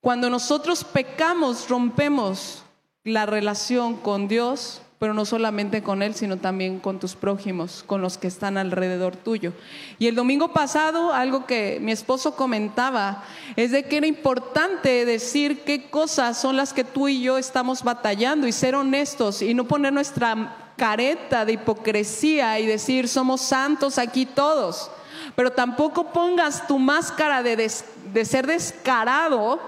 Cuando 0.00 0.30
nosotros 0.30 0.82
pecamos, 0.82 1.68
rompemos 1.68 2.64
la 3.04 3.26
relación 3.26 3.96
con 3.96 4.28
Dios, 4.28 4.82
pero 5.00 5.14
no 5.14 5.24
solamente 5.24 5.82
con 5.82 6.02
Él, 6.02 6.14
sino 6.14 6.36
también 6.36 6.78
con 6.78 7.00
tus 7.00 7.14
prójimos, 7.14 7.82
con 7.86 8.02
los 8.02 8.18
que 8.18 8.26
están 8.26 8.58
alrededor 8.58 9.16
tuyo. 9.16 9.54
Y 9.98 10.08
el 10.08 10.14
domingo 10.14 10.52
pasado, 10.52 11.14
algo 11.14 11.46
que 11.46 11.78
mi 11.80 11.90
esposo 11.90 12.36
comentaba, 12.36 13.24
es 13.56 13.70
de 13.70 13.84
que 13.84 13.96
era 13.96 14.06
importante 14.06 15.06
decir 15.06 15.62
qué 15.64 15.88
cosas 15.88 16.38
son 16.38 16.58
las 16.58 16.74
que 16.74 16.84
tú 16.84 17.08
y 17.08 17.22
yo 17.22 17.38
estamos 17.38 17.82
batallando 17.82 18.46
y 18.46 18.52
ser 18.52 18.74
honestos 18.74 19.40
y 19.40 19.54
no 19.54 19.64
poner 19.64 19.90
nuestra 19.94 20.74
careta 20.76 21.46
de 21.46 21.54
hipocresía 21.54 22.60
y 22.60 22.66
decir 22.66 23.08
somos 23.08 23.40
santos 23.40 23.96
aquí 23.96 24.26
todos. 24.26 24.90
Pero 25.34 25.50
tampoco 25.50 26.12
pongas 26.12 26.66
tu 26.66 26.78
máscara 26.78 27.42
de, 27.42 27.56
de 27.56 28.24
ser 28.26 28.46
descarado 28.46 29.60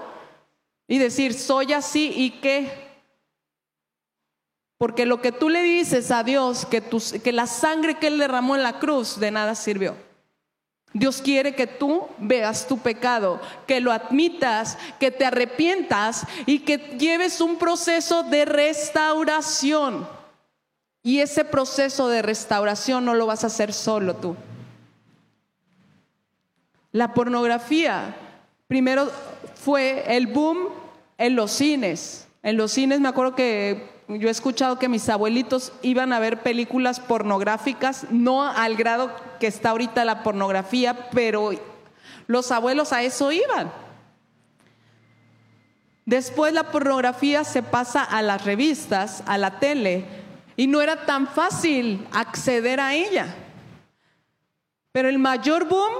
y 0.87 0.99
decir 0.99 1.33
soy 1.33 1.73
así 1.73 2.13
y 2.15 2.29
qué 2.39 2.82
porque 4.83 5.05
lo 5.05 5.21
que 5.21 5.31
tú 5.31 5.47
le 5.47 5.61
dices 5.61 6.11
a 6.11 6.25
Dios, 6.25 6.67
que, 6.69 7.31
la 7.31 7.47
sangre 7.47 7.97
que 7.99 8.07
Él 8.07 8.17
derramó 8.17 8.57
en 8.57 8.63
la 8.63 8.79
cruz, 8.79 9.17
de 9.17 9.31
nada 9.31 9.55
sirvió. 9.55 9.95
Dios 10.91 11.21
quiere 11.21 11.55
que 11.55 11.67
tú 11.67 12.05
veas 12.17 12.67
tu 12.67 12.77
pecado, 12.79 13.39
que 13.65 13.79
lo 13.79 13.93
admitas, 13.93 14.77
que 14.99 15.09
te 15.09 15.25
arrepientas 15.25 16.25
y 16.45 16.59
que 16.59 16.97
lleves 16.99 17.39
un 17.39 17.55
proceso 17.55 18.23
de 18.23 18.43
restauración. 18.43 20.05
Y 21.01 21.19
ese 21.19 21.45
proceso 21.45 22.09
de 22.09 22.21
restauración 22.21 23.05
no 23.05 23.13
lo 23.13 23.25
vas 23.25 23.45
a 23.45 23.47
hacer 23.47 23.71
solo 23.71 24.17
tú. 24.17 24.35
La 26.91 27.13
pornografía, 27.13 28.17
primero 28.67 29.09
fue 29.55 30.17
el 30.17 30.27
boom 30.27 30.67
en 31.17 31.37
los 31.37 31.51
cines. 31.51 32.27
En 32.41 32.57
los 32.57 32.73
cines 32.73 32.99
me 32.99 33.07
acuerdo 33.07 33.33
que 33.33 33.92
yo 34.07 34.27
he 34.27 34.31
escuchado 34.31 34.79
que 34.79 34.89
mis 34.89 35.07
abuelitos 35.09 35.71
iban 35.81 36.13
a 36.13 36.19
ver 36.19 36.41
películas 36.41 36.99
pornográficas, 36.99 38.07
no 38.11 38.45
al 38.45 38.75
grado 38.75 39.11
que 39.39 39.47
está 39.47 39.69
ahorita 39.69 40.05
la 40.05 40.23
pornografía, 40.23 41.09
pero 41.11 41.51
los 42.27 42.51
abuelos 42.51 42.93
a 42.93 43.03
eso 43.03 43.31
iban. 43.31 43.71
Después 46.05 46.53
la 46.53 46.71
pornografía 46.71 47.43
se 47.43 47.63
pasa 47.63 48.03
a 48.03 48.21
las 48.21 48.43
revistas, 48.43 49.23
a 49.25 49.37
la 49.37 49.59
tele, 49.59 50.05
y 50.55 50.67
no 50.67 50.81
era 50.81 51.05
tan 51.05 51.27
fácil 51.27 52.05
acceder 52.11 52.79
a 52.79 52.93
ella. 52.93 53.33
Pero 54.91 55.09
el 55.09 55.17
mayor 55.17 55.67
boom 55.67 55.93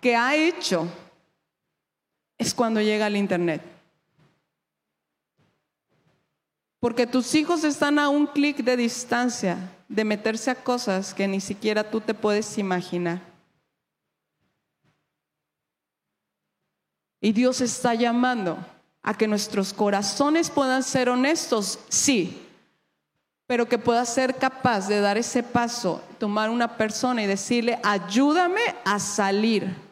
que 0.00 0.16
ha 0.16 0.34
hecho 0.34 0.88
es 2.38 2.54
cuando 2.54 2.80
llega 2.80 3.08
el 3.08 3.16
Internet. 3.16 3.62
Porque 6.80 7.06
tus 7.06 7.34
hijos 7.34 7.62
están 7.62 7.98
a 7.98 8.08
un 8.08 8.26
clic 8.26 8.64
de 8.64 8.76
distancia 8.76 9.58
de 9.86 10.04
meterse 10.04 10.50
a 10.50 10.54
cosas 10.54 11.12
que 11.12 11.28
ni 11.28 11.40
siquiera 11.40 11.88
tú 11.88 12.00
te 12.00 12.14
puedes 12.14 12.56
imaginar. 12.56 13.20
Y 17.20 17.32
Dios 17.32 17.60
está 17.60 17.94
llamando 17.94 18.56
a 19.02 19.14
que 19.14 19.28
nuestros 19.28 19.74
corazones 19.74 20.50
puedan 20.50 20.82
ser 20.82 21.10
honestos, 21.10 21.78
sí, 21.90 22.46
pero 23.46 23.68
que 23.68 23.78
pueda 23.78 24.04
ser 24.06 24.36
capaz 24.36 24.88
de 24.88 25.00
dar 25.00 25.18
ese 25.18 25.42
paso, 25.42 26.02
tomar 26.18 26.48
una 26.48 26.78
persona 26.78 27.22
y 27.22 27.26
decirle, 27.26 27.78
ayúdame 27.82 28.62
a 28.84 28.98
salir 28.98 29.89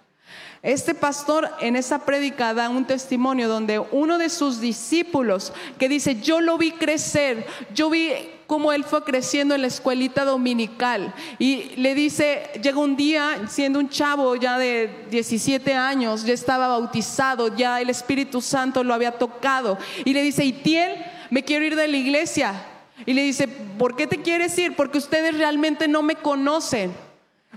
este 0.62 0.94
pastor 0.94 1.48
en 1.60 1.76
esa 1.76 2.00
prédica 2.00 2.52
da 2.52 2.68
un 2.68 2.84
testimonio 2.84 3.48
donde 3.48 3.78
uno 3.78 4.18
de 4.18 4.28
sus 4.28 4.60
discípulos 4.60 5.52
que 5.78 5.88
dice, 5.88 6.20
yo 6.20 6.40
lo 6.40 6.58
vi 6.58 6.72
crecer, 6.72 7.46
yo 7.72 7.90
vi 7.90 8.12
cómo 8.48 8.72
él 8.72 8.82
fue 8.82 9.04
creciendo 9.04 9.54
en 9.54 9.60
la 9.60 9.68
escuelita 9.68 10.24
dominical. 10.24 11.14
Y 11.38 11.76
le 11.76 11.94
dice, 11.94 12.50
llega 12.60 12.78
un 12.78 12.96
día, 12.96 13.42
siendo 13.48 13.78
un 13.78 13.88
chavo 13.88 14.34
ya 14.34 14.58
de 14.58 15.06
17 15.10 15.74
años, 15.74 16.24
ya 16.24 16.34
estaba 16.34 16.66
bautizado, 16.66 17.54
ya 17.54 17.80
el 17.80 17.90
Espíritu 17.90 18.40
Santo 18.40 18.82
lo 18.82 18.94
había 18.94 19.12
tocado. 19.12 19.78
Y 20.04 20.12
le 20.12 20.22
dice, 20.22 20.44
Itiel, 20.44 20.96
me 21.30 21.44
quiero 21.44 21.66
ir 21.66 21.76
de 21.76 21.86
la 21.86 21.96
iglesia. 21.96 22.54
Y 23.06 23.12
le 23.12 23.22
dice, 23.22 23.46
¿por 23.46 23.94
qué 23.94 24.06
te 24.06 24.22
quieres 24.22 24.58
ir? 24.58 24.74
Porque 24.74 24.98
ustedes 24.98 25.36
realmente 25.36 25.86
no 25.86 26.02
me 26.02 26.16
conocen. 26.16 26.92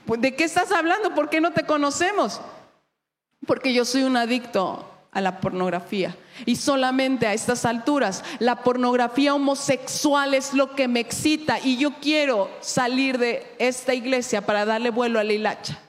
Pues, 0.05 0.21
¿De 0.21 0.35
qué 0.35 0.43
estás 0.43 0.71
hablando? 0.71 1.15
¿Por 1.15 1.29
qué 1.29 1.41
no 1.41 1.51
te 1.51 1.65
conocemos? 1.65 2.41
Porque 3.45 3.73
yo 3.73 3.85
soy 3.85 4.03
un 4.03 4.17
adicto 4.17 4.87
a 5.11 5.21
la 5.21 5.39
pornografía. 5.39 6.15
Y 6.45 6.55
solamente 6.55 7.27
a 7.27 7.33
estas 7.33 7.65
alturas, 7.65 8.23
la 8.39 8.63
pornografía 8.63 9.35
homosexual 9.35 10.33
es 10.33 10.53
lo 10.53 10.75
que 10.75 10.87
me 10.87 11.01
excita 11.01 11.59
y 11.59 11.77
yo 11.77 11.95
quiero 12.01 12.49
salir 12.61 13.17
de 13.17 13.55
esta 13.59 13.93
iglesia 13.93 14.45
para 14.45 14.65
darle 14.65 14.89
vuelo 14.89 15.19
a 15.19 15.23
la 15.23 15.33
hilacha. 15.33 15.79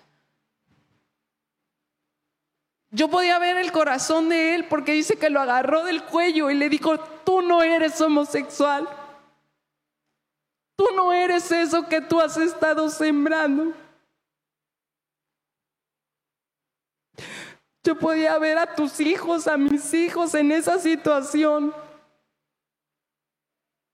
Yo 2.91 3.09
podía 3.09 3.39
ver 3.39 3.57
el 3.57 3.73
corazón 3.73 4.29
de 4.29 4.55
él 4.55 4.67
porque 4.69 4.93
dice 4.93 5.17
que 5.17 5.31
lo 5.31 5.41
agarró 5.41 5.85
del 5.85 6.03
cuello 6.03 6.51
y 6.51 6.55
le 6.55 6.69
dijo, 6.69 6.99
tú 6.99 7.41
no 7.41 7.63
eres 7.63 7.99
homosexual. 8.01 8.87
Tú 10.77 10.87
no 10.95 11.13
eres 11.13 11.51
eso 11.53 11.89
que 11.89 12.03
tú 12.03 12.21
has 12.21 12.37
estado 12.37 12.91
sembrando. 12.91 13.73
Yo 17.85 17.99
podía 17.99 18.39
ver 18.39 18.59
a 18.59 18.75
tus 18.75 19.01
hijos, 19.01 19.49
a 19.49 19.57
mis 19.57 19.93
hijos 19.93 20.35
en 20.35 20.53
esa 20.53 20.79
situación. 20.79 21.75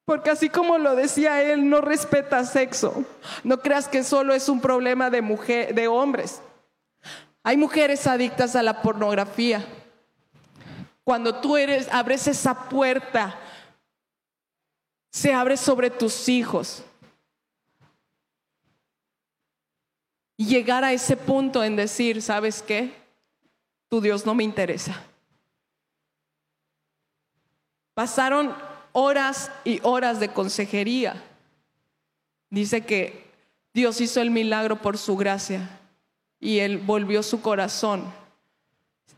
Porque 0.04 0.30
así 0.30 0.48
como 0.48 0.78
lo 0.78 0.94
decía 0.94 1.42
él, 1.42 1.68
no 1.68 1.80
respeta 1.80 2.44
sexo. 2.44 3.04
No 3.44 3.60
creas 3.60 3.88
que 3.88 4.04
solo 4.04 4.34
es 4.34 4.48
un 4.48 4.60
problema 4.60 5.10
de 5.10 5.22
mujer, 5.22 5.74
de 5.74 5.88
hombres. 5.88 6.42
Hay 7.42 7.56
mujeres 7.56 8.06
adictas 8.06 8.56
a 8.56 8.62
la 8.62 8.82
pornografía. 8.82 9.64
Cuando 11.04 11.40
tú 11.40 11.56
abres 11.90 12.26
esa 12.26 12.68
puerta, 12.68 13.38
se 15.10 15.32
abre 15.32 15.56
sobre 15.56 15.88
tus 15.88 16.28
hijos. 16.28 16.82
Y 20.36 20.46
llegar 20.46 20.84
a 20.84 20.92
ese 20.92 21.16
punto 21.16 21.64
en 21.64 21.76
decir, 21.76 22.20
¿sabes 22.20 22.62
qué? 22.62 23.07
Tu 23.88 24.00
Dios 24.00 24.26
no 24.26 24.34
me 24.34 24.44
interesa. 24.44 25.02
Pasaron 27.94 28.54
horas 28.92 29.50
y 29.64 29.80
horas 29.82 30.20
de 30.20 30.28
consejería. 30.28 31.22
Dice 32.50 32.82
que 32.82 33.28
Dios 33.74 34.00
hizo 34.00 34.20
el 34.20 34.30
milagro 34.30 34.80
por 34.80 34.98
su 34.98 35.16
gracia 35.16 35.68
y 36.40 36.58
él 36.58 36.78
volvió 36.78 37.22
su 37.22 37.40
corazón. 37.40 38.04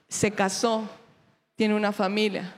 Se 0.08 0.30
casó, 0.30 0.88
tiene 1.56 1.74
una 1.74 1.92
familia. 1.92 2.54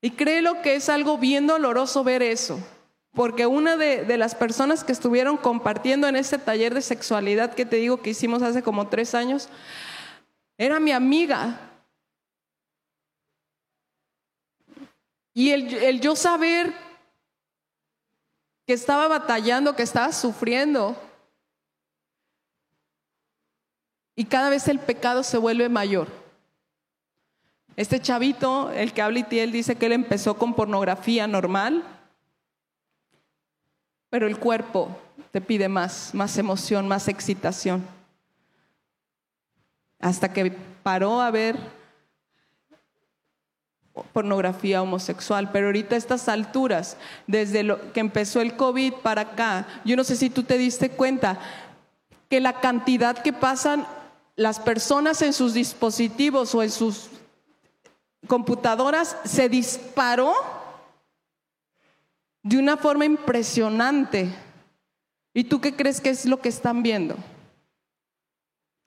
Y 0.00 0.10
créelo 0.10 0.62
que 0.62 0.76
es 0.76 0.88
algo 0.88 1.18
bien 1.18 1.46
doloroso 1.46 2.04
ver 2.04 2.22
eso, 2.22 2.60
porque 3.12 3.46
una 3.46 3.76
de, 3.76 4.04
de, 4.04 4.16
las 4.16 4.34
personas 4.36 4.84
que 4.84 4.92
estuvieron 4.92 5.36
compartiendo 5.36 6.06
en 6.06 6.14
ese 6.14 6.38
taller 6.38 6.72
de 6.74 6.82
sexualidad 6.82 7.54
que 7.54 7.66
te 7.66 7.76
digo 7.76 8.00
que 8.00 8.10
hicimos 8.10 8.42
hace 8.42 8.62
como 8.62 8.86
tres 8.86 9.14
años, 9.14 9.48
era 10.58 10.80
mi 10.80 10.90
amiga. 10.90 11.60
Y 15.32 15.52
el, 15.52 16.00
yo 16.00 16.16
saber 16.16 16.74
que 18.66 18.72
estaba 18.72 19.06
batallando, 19.06 19.76
que 19.76 19.84
estaba 19.84 20.12
sufriendo, 20.12 21.00
y 24.16 24.24
cada 24.24 24.50
vez 24.50 24.66
el 24.66 24.80
pecado 24.80 25.22
se 25.22 25.38
vuelve 25.38 25.68
mayor. 25.68 26.08
Este 27.76 28.00
chavito, 28.00 28.72
el 28.72 28.92
que 28.92 29.00
habla 29.00 29.24
y 29.30 29.38
él 29.38 29.52
dice 29.52 29.76
que 29.76 29.86
él 29.86 29.92
empezó 29.92 30.36
con 30.36 30.54
pornografía 30.54 31.28
normal, 31.28 31.84
pero 34.10 34.26
el 34.26 34.40
cuerpo 34.40 35.00
te 35.30 35.40
pide 35.40 35.68
más, 35.68 36.12
más 36.14 36.36
emoción, 36.36 36.88
más 36.88 37.06
excitación 37.06 37.97
hasta 40.00 40.32
que 40.32 40.50
paró 40.82 41.20
a 41.20 41.30
ver 41.30 41.56
pornografía 44.12 44.82
homosexual, 44.82 45.50
pero 45.52 45.66
ahorita 45.66 45.94
a 45.94 45.98
estas 45.98 46.28
alturas, 46.28 46.96
desde 47.26 47.62
lo 47.62 47.92
que 47.92 48.00
empezó 48.00 48.40
el 48.40 48.56
COVID 48.56 48.94
para 48.94 49.22
acá, 49.22 49.66
yo 49.84 49.96
no 49.96 50.04
sé 50.04 50.16
si 50.16 50.30
tú 50.30 50.42
te 50.42 50.58
diste 50.58 50.90
cuenta 50.90 51.38
que 52.28 52.40
la 52.40 52.60
cantidad 52.60 53.18
que 53.18 53.32
pasan 53.32 53.86
las 54.36 54.60
personas 54.60 55.20
en 55.22 55.32
sus 55.32 55.54
dispositivos 55.54 56.54
o 56.54 56.62
en 56.62 56.70
sus 56.70 57.08
computadoras 58.26 59.16
se 59.24 59.48
disparó 59.48 60.32
de 62.42 62.58
una 62.58 62.76
forma 62.76 63.04
impresionante. 63.04 64.32
¿Y 65.34 65.44
tú 65.44 65.60
qué 65.60 65.74
crees 65.74 66.00
que 66.00 66.10
es 66.10 66.24
lo 66.24 66.40
que 66.40 66.48
están 66.48 66.82
viendo? 66.82 67.16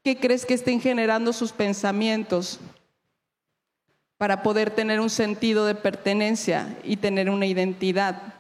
¿Qué 0.04 0.20
crees 0.20 0.46
que 0.46 0.56
estén 0.56 0.82
generando 0.82 1.32
sus 1.32 1.52
pensamientos 1.52 2.60
para 4.18 4.42
poder 4.42 4.72
tener 4.72 5.00
un 5.00 5.12
sentido 5.12 5.66
de 5.66 5.76
pertenencia 5.76 6.76
y 6.84 6.98
tener 6.98 7.30
una 7.30 7.46
identidad? 7.46 8.34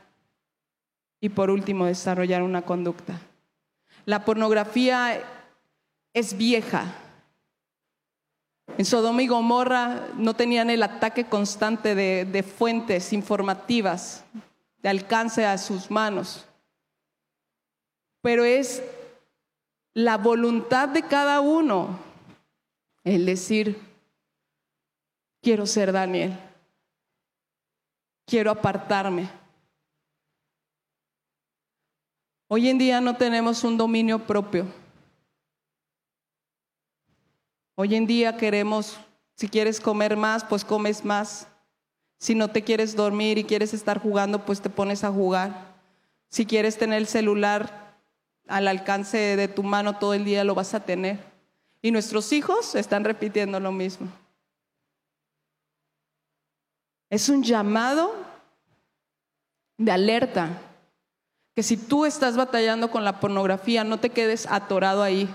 Y 1.19 1.29
por 1.29 1.51
último, 1.51 1.85
desarrollar 1.85 2.41
una 2.41 2.63
conducta. 2.63 3.19
La 4.05 4.25
pornografía 4.25 5.21
es 6.13 6.35
vieja. 6.35 6.95
En 8.77 8.85
Sodoma 8.85 9.21
y 9.21 9.27
Gomorra 9.27 10.07
no 10.17 10.33
tenían 10.33 10.71
el 10.71 10.81
ataque 10.81 11.25
constante 11.25 11.93
de, 11.93 12.25
de 12.25 12.41
fuentes 12.41 13.13
informativas 13.13 14.23
de 14.81 14.89
alcance 14.89 15.45
a 15.45 15.59
sus 15.59 15.91
manos. 15.91 16.45
Pero 18.23 18.45
es 18.45 18.81
la 19.93 20.17
voluntad 20.17 20.89
de 20.89 21.03
cada 21.03 21.41
uno 21.41 21.99
el 23.03 23.25
decir, 23.25 23.79
quiero 25.41 25.65
ser 25.65 25.91
Daniel, 25.91 26.37
quiero 28.25 28.51
apartarme. 28.51 29.29
Hoy 32.47 32.69
en 32.69 32.77
día 32.77 33.01
no 33.01 33.15
tenemos 33.15 33.63
un 33.63 33.77
dominio 33.77 34.19
propio. 34.19 34.65
Hoy 37.75 37.95
en 37.95 38.05
día 38.05 38.37
queremos, 38.37 38.99
si 39.35 39.47
quieres 39.47 39.79
comer 39.79 40.15
más, 40.15 40.43
pues 40.43 40.63
comes 40.63 41.03
más. 41.03 41.47
Si 42.19 42.35
no 42.35 42.49
te 42.49 42.61
quieres 42.61 42.95
dormir 42.95 43.39
y 43.39 43.45
quieres 43.45 43.73
estar 43.73 43.99
jugando, 43.99 44.45
pues 44.45 44.61
te 44.61 44.69
pones 44.69 45.03
a 45.03 45.11
jugar. 45.11 45.73
Si 46.29 46.45
quieres 46.45 46.77
tener 46.77 46.99
el 46.99 47.07
celular 47.07 47.80
al 48.51 48.67
alcance 48.67 49.35
de 49.35 49.47
tu 49.47 49.63
mano 49.63 49.97
todo 49.97 50.13
el 50.13 50.25
día, 50.25 50.43
lo 50.43 50.55
vas 50.55 50.73
a 50.73 50.81
tener. 50.81 51.19
Y 51.81 51.91
nuestros 51.91 52.31
hijos 52.31 52.75
están 52.75 53.03
repitiendo 53.03 53.59
lo 53.59 53.71
mismo. 53.71 54.07
Es 57.09 57.27
un 57.29 57.43
llamado 57.43 58.13
de 59.77 59.91
alerta, 59.91 60.49
que 61.55 61.63
si 61.63 61.75
tú 61.75 62.05
estás 62.05 62.37
batallando 62.37 62.91
con 62.91 63.03
la 63.03 63.19
pornografía, 63.19 63.83
no 63.83 63.99
te 63.99 64.11
quedes 64.11 64.47
atorado 64.47 65.03
ahí. 65.03 65.27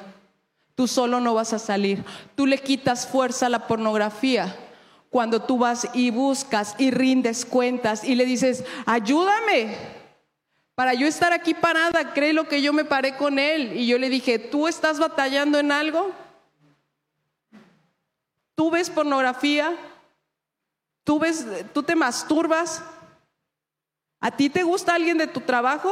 Tú 0.75 0.87
solo 0.87 1.21
no 1.21 1.35
vas 1.35 1.53
a 1.53 1.59
salir. 1.59 2.05
Tú 2.35 2.47
le 2.47 2.59
quitas 2.59 3.07
fuerza 3.07 3.47
a 3.47 3.51
la 3.51 3.67
pornografía 3.67 4.55
cuando 5.11 5.43
tú 5.43 5.59
vas 5.59 5.89
y 5.95 6.11
buscas 6.11 6.75
y 6.79 6.91
rindes 6.91 7.45
cuentas 7.45 8.05
y 8.05 8.15
le 8.15 8.25
dices, 8.25 8.65
ayúdame. 8.85 9.96
Para 10.77 10.93
yo 10.93 11.07
estar 11.09 11.33
aquí 11.33 11.55
parada, 11.55 12.13
cree 12.13 12.35
lo 12.35 12.47
que 12.47 12.61
yo 12.61 12.73
me 12.73 12.85
paré 12.85 13.17
con 13.17 13.39
él. 13.39 13.73
Y 13.73 13.87
yo 13.87 13.99
le 13.99 14.11
dije, 14.11 14.39
¿tú 14.39 14.69
estás 14.69 15.01
batallando 15.01 15.59
en 15.59 15.73
algo? 15.73 16.13
¿Tú 18.55 18.71
ves 18.71 18.91
pornografía? 18.91 19.75
¿Tú, 21.03 21.19
ves, 21.19 21.47
¿Tú 21.73 21.83
te 21.83 21.97
masturbas? 21.97 22.85
¿A 24.21 24.31
ti 24.31 24.51
te 24.51 24.65
gusta 24.65 24.95
alguien 24.95 25.17
de 25.17 25.27
tu 25.27 25.41
trabajo? 25.41 25.91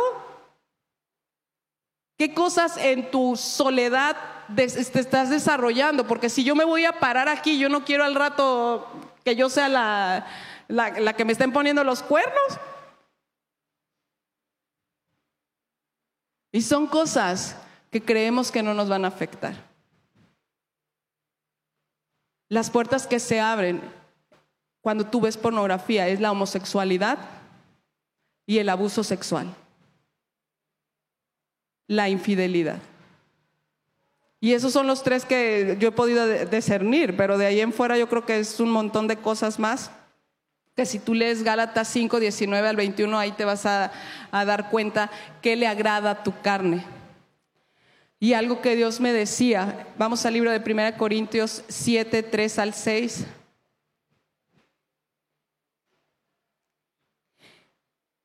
¿Qué 2.18 2.34
cosas 2.34 2.76
en 2.76 3.10
tu 3.10 3.36
soledad 3.36 4.16
te 4.54 4.64
estás 4.64 5.30
desarrollando? 5.30 6.06
Porque 6.06 6.28
si 6.28 6.44
yo 6.44 6.54
me 6.54 6.64
voy 6.64 6.84
a 6.84 7.00
parar 7.00 7.28
aquí, 7.28 7.58
yo 7.58 7.70
no 7.70 7.86
quiero 7.86 8.04
al 8.04 8.14
rato 8.14 8.86
que 9.24 9.34
yo 9.34 9.48
sea 9.48 9.70
la, 9.70 10.26
la, 10.68 11.14
que 11.14 11.24
me 11.24 11.32
estén 11.32 11.52
poniendo 11.52 11.84
los 11.84 12.02
cuernos. 12.02 12.58
Y 16.54 16.62
son 16.62 16.86
cosas 16.86 17.56
que 17.90 18.00
creemos 18.00 18.52
que 18.52 18.62
no 18.62 18.74
nos 18.74 18.88
van 18.88 19.04
a 19.04 19.08
afectar. 19.08 19.56
Las 22.48 22.70
puertas 22.70 23.08
que 23.08 23.18
se 23.18 23.40
abren 23.40 23.82
cuando 24.80 25.04
tú 25.04 25.20
ves 25.20 25.36
pornografía 25.36 26.06
es 26.06 26.20
la 26.20 26.30
homosexualidad 26.30 27.18
y 28.46 28.58
el 28.58 28.68
abuso 28.68 29.02
sexual, 29.02 29.52
la 31.88 32.08
infidelidad. 32.08 32.78
Y 34.38 34.52
esos 34.52 34.72
son 34.72 34.86
los 34.86 35.02
tres 35.02 35.24
que 35.24 35.76
yo 35.80 35.88
he 35.88 35.92
podido 35.92 36.24
discernir, 36.46 37.16
pero 37.16 37.36
de 37.36 37.46
ahí 37.46 37.60
en 37.60 37.72
fuera 37.72 37.98
yo 37.98 38.08
creo 38.08 38.24
que 38.24 38.38
es 38.38 38.60
un 38.60 38.70
montón 38.70 39.08
de 39.08 39.16
cosas 39.16 39.58
más. 39.58 39.90
Que 40.74 40.86
si 40.86 40.98
tú 40.98 41.14
lees 41.14 41.42
Gálatas 41.42 41.88
5, 41.88 42.18
19 42.18 42.68
al 42.68 42.76
21, 42.76 43.18
ahí 43.18 43.32
te 43.32 43.44
vas 43.44 43.64
a, 43.66 43.92
a 44.30 44.44
dar 44.44 44.70
cuenta 44.70 45.10
qué 45.40 45.56
le 45.56 45.66
agrada 45.66 46.10
a 46.10 46.22
tu 46.22 46.32
carne. 46.40 46.84
Y 48.18 48.32
algo 48.32 48.60
que 48.60 48.74
Dios 48.74 49.00
me 49.00 49.12
decía, 49.12 49.86
vamos 49.98 50.24
al 50.24 50.34
libro 50.34 50.50
de 50.50 50.58
1 50.58 50.96
Corintios 50.96 51.62
7, 51.68 52.22
3 52.22 52.58
al 52.58 52.74
6. 52.74 53.26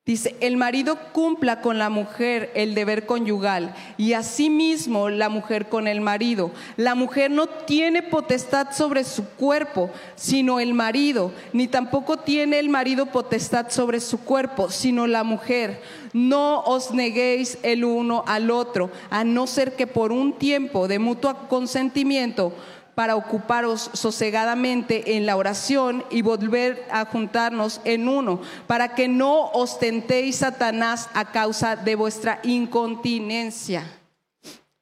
Dice, 0.06 0.34
el 0.40 0.56
marido 0.56 0.98
cumpla 1.12 1.60
con 1.60 1.76
la 1.76 1.90
mujer 1.90 2.50
el 2.54 2.74
deber 2.74 3.04
conyugal 3.04 3.74
y 3.98 4.14
asimismo 4.14 5.10
la 5.10 5.28
mujer 5.28 5.68
con 5.68 5.86
el 5.86 6.00
marido. 6.00 6.52
La 6.78 6.94
mujer 6.94 7.30
no 7.30 7.46
tiene 7.46 8.02
potestad 8.02 8.72
sobre 8.72 9.04
su 9.04 9.28
cuerpo, 9.28 9.90
sino 10.16 10.58
el 10.58 10.72
marido, 10.72 11.32
ni 11.52 11.68
tampoco 11.68 12.16
tiene 12.16 12.58
el 12.58 12.70
marido 12.70 13.06
potestad 13.06 13.68
sobre 13.68 14.00
su 14.00 14.20
cuerpo, 14.20 14.70
sino 14.70 15.06
la 15.06 15.22
mujer. 15.22 15.82
No 16.14 16.60
os 16.60 16.92
neguéis 16.92 17.58
el 17.62 17.84
uno 17.84 18.24
al 18.26 18.50
otro, 18.50 18.90
a 19.10 19.22
no 19.22 19.46
ser 19.46 19.76
que 19.76 19.86
por 19.86 20.12
un 20.12 20.32
tiempo 20.32 20.88
de 20.88 20.98
mutuo 20.98 21.46
consentimiento 21.46 22.54
para 23.00 23.16
ocuparos 23.16 23.88
sosegadamente 23.94 25.16
en 25.16 25.24
la 25.24 25.38
oración 25.38 26.04
y 26.10 26.20
volver 26.20 26.86
a 26.90 27.06
juntarnos 27.06 27.80
en 27.84 28.10
uno, 28.10 28.42
para 28.66 28.94
que 28.94 29.08
no 29.08 29.46
ostentéis 29.52 30.36
Satanás 30.36 31.08
a 31.14 31.32
causa 31.32 31.76
de 31.76 31.94
vuestra 31.94 32.40
incontinencia. 32.42 33.90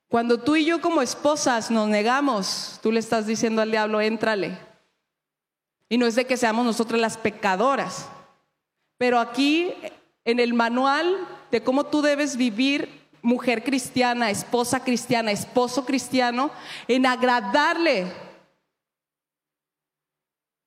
Cuando 0.08 0.40
tú 0.40 0.56
y 0.56 0.64
yo 0.64 0.80
como 0.80 1.00
esposas 1.00 1.70
nos 1.70 1.86
negamos, 1.86 2.80
tú 2.82 2.90
le 2.90 2.98
estás 2.98 3.24
diciendo 3.24 3.62
al 3.62 3.70
diablo, 3.70 4.00
éntrale. 4.00 4.58
Y 5.88 5.96
no 5.96 6.04
es 6.04 6.16
de 6.16 6.24
que 6.24 6.36
seamos 6.36 6.66
nosotras 6.66 7.00
las 7.00 7.16
pecadoras, 7.16 8.08
pero 8.96 9.20
aquí 9.20 9.72
en 10.24 10.40
el 10.40 10.54
manual 10.54 11.16
de 11.52 11.62
cómo 11.62 11.84
tú 11.84 12.02
debes 12.02 12.36
vivir 12.36 12.97
mujer 13.22 13.64
cristiana, 13.64 14.30
esposa 14.30 14.84
cristiana, 14.84 15.32
esposo 15.32 15.84
cristiano, 15.84 16.50
en 16.86 17.06
agradarle. 17.06 18.06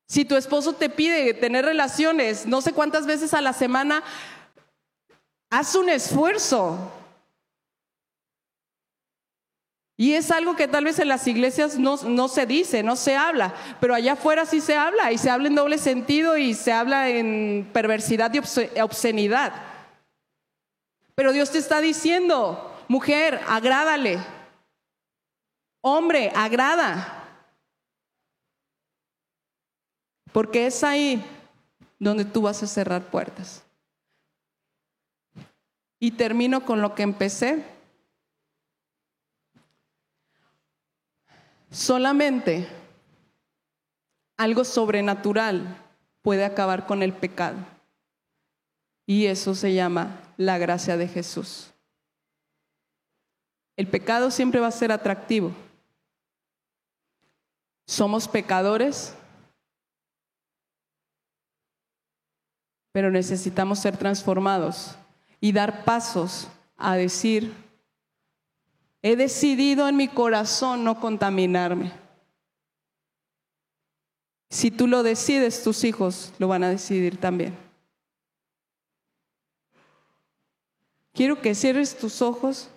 Si 0.08 0.26
tu 0.26 0.36
esposo 0.36 0.74
te 0.74 0.90
pide 0.90 1.34
tener 1.34 1.64
relaciones 1.64 2.46
no 2.46 2.62
sé 2.62 2.74
cuántas 2.74 3.06
veces 3.06 3.34
a 3.34 3.42
la 3.42 3.54
semana, 3.54 4.04
haz 5.50 5.76
un 5.76 5.90
esfuerzo. 5.90 6.92
Y 9.98 10.14
es 10.16 10.32
algo 10.32 10.56
que 10.56 10.68
tal 10.68 10.86
vez 10.86 10.98
en 10.98 11.08
las 11.08 11.28
iglesias 11.28 11.78
no, 11.78 11.96
no, 11.96 12.28
se 12.28 12.48
dice, 12.48 12.82
no 12.82 12.96
se 12.96 13.16
habla, 13.16 13.54
pero 13.80 13.94
allá 13.94 14.14
afuera 14.14 14.48
sí 14.48 14.60
se 14.60 14.76
habla 14.76 15.12
y 15.12 15.20
se 15.20 15.30
habla 15.30 15.48
en 15.48 15.56
doble 15.56 15.78
sentido 15.78 16.38
y 16.38 16.56
se 16.56 16.74
habla 16.74 17.08
en 17.10 17.70
perversidad 17.72 18.34
y 18.34 18.80
obscenidad. 18.80 19.71
Pero 21.22 21.34
Dios 21.34 21.52
te 21.52 21.60
está 21.60 21.82
diciendo, 21.82 22.76
mujer, 22.88 23.40
agrádale. 23.48 24.18
Hombre, 25.80 26.32
agrada. 26.36 27.46
Porque 30.34 30.66
es 30.66 30.84
ahí 30.84 31.24
donde 32.00 32.26
tú 32.26 32.42
vas 32.42 32.64
a 32.64 32.66
cerrar 32.66 33.12
puertas. 33.12 33.64
Y 36.00 36.10
termino 36.10 36.66
con 36.66 36.82
lo 36.82 36.96
que 36.96 37.04
empecé. 37.04 37.64
Solamente 41.70 42.68
algo 44.38 44.64
sobrenatural 44.64 45.86
puede 46.24 46.46
acabar 46.46 46.88
con 46.88 47.04
el 47.04 47.14
pecado. 47.14 47.60
Y 49.06 49.28
eso 49.28 49.54
se 49.54 49.76
llama 49.76 50.20
la 50.46 50.58
gracia 50.58 50.98
de 50.98 51.08
Jesús. 51.08 51.72
El 53.78 53.88
pecado 53.88 54.32
siempre 54.32 54.60
va 54.60 54.68
a 54.68 54.72
ser 54.72 54.92
atractivo. 54.92 55.52
Somos 57.86 58.28
pecadores. 58.28 59.16
pero 62.92 63.10
necesitamos 63.10 63.80
ser 63.80 63.98
transformados 63.98 64.96
y 65.40 65.52
dar 65.52 65.84
pasos 65.86 66.48
a 66.78 66.96
decir, 66.96 67.54
he 69.02 69.16
decidido 69.16 69.88
en 69.88 69.96
mi 69.96 70.08
corazón 70.08 70.84
no 70.84 71.00
contaminarme. 71.00 71.92
Si 74.50 74.70
tú 74.70 74.88
lo 74.88 75.04
decides, 75.04 75.64
tus 75.64 75.84
hijos 75.84 76.34
lo 76.38 76.50
van 76.50 76.64
a 76.64 76.70
decidir 76.70 77.18
también. 77.18 77.71
Quiero 81.14 81.42
que 81.42 81.56
cierres 81.56 81.98
tus 81.98 82.22
ojos. 82.22 82.70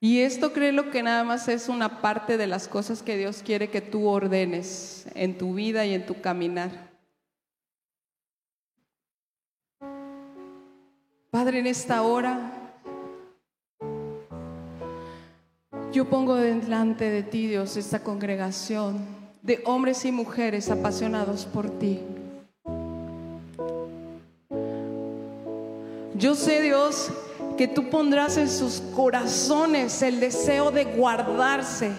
Y 0.00 0.20
esto 0.20 0.52
creo 0.52 0.90
que 0.90 1.02
nada 1.02 1.24
más 1.24 1.48
es 1.48 1.68
una 1.68 2.00
parte 2.00 2.36
de 2.36 2.46
las 2.46 2.68
cosas 2.68 3.02
que 3.02 3.16
Dios 3.16 3.42
quiere 3.44 3.68
que 3.68 3.80
tú 3.80 4.06
ordenes 4.06 5.06
en 5.14 5.36
tu 5.36 5.54
vida 5.54 5.84
y 5.86 5.94
en 5.94 6.06
tu 6.06 6.20
caminar. 6.20 6.87
Padre, 11.30 11.58
en 11.58 11.66
esta 11.66 12.00
hora 12.00 12.52
yo 15.92 16.06
pongo 16.08 16.36
delante 16.36 17.10
de 17.10 17.22
ti, 17.22 17.46
Dios, 17.46 17.76
esta 17.76 17.98
congregación 17.98 18.98
de 19.42 19.62
hombres 19.66 20.06
y 20.06 20.12
mujeres 20.12 20.70
apasionados 20.70 21.44
por 21.44 21.68
ti. 21.78 22.00
Yo 26.14 26.34
sé, 26.34 26.62
Dios, 26.62 27.10
que 27.58 27.68
tú 27.68 27.90
pondrás 27.90 28.38
en 28.38 28.48
sus 28.48 28.80
corazones 28.96 30.00
el 30.00 30.20
deseo 30.20 30.70
de 30.70 30.86
guardarse, 30.86 31.92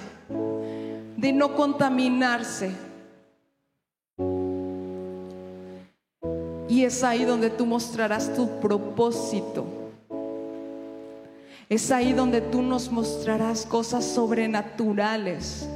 de 1.17 1.33
no 1.33 1.55
contaminarse. 1.55 2.88
Es 6.89 7.03
ahí 7.03 7.23
donde 7.23 7.49
tú 7.49 7.65
mostrarás 7.65 8.33
tu 8.35 8.59
propósito. 8.59 9.65
Es 11.69 11.91
ahí 11.91 12.13
donde 12.13 12.41
tú 12.41 12.61
nos 12.61 12.91
mostrarás 12.91 13.65
cosas 13.65 14.03
sobrenaturales. 14.03 15.69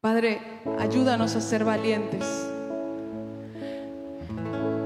Padre, 0.00 0.40
ayúdanos 0.78 1.34
a 1.34 1.40
ser 1.40 1.64
valientes 1.64 2.24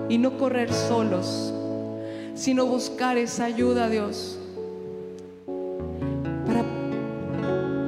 y 0.08 0.16
no 0.16 0.38
correr 0.38 0.72
solos 0.72 1.52
sino 2.34 2.66
buscar 2.66 3.18
esa 3.18 3.44
ayuda, 3.44 3.88
Dios. 3.88 4.38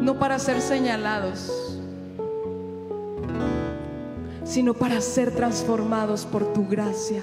No 0.01 0.19
para 0.19 0.39
ser 0.39 0.61
señalados, 0.61 1.51
sino 4.55 4.73
para 4.73 5.01
ser 5.01 5.33
transformados 5.33 6.27
por 6.27 6.53
tu 6.53 6.69
gracia. 6.69 7.21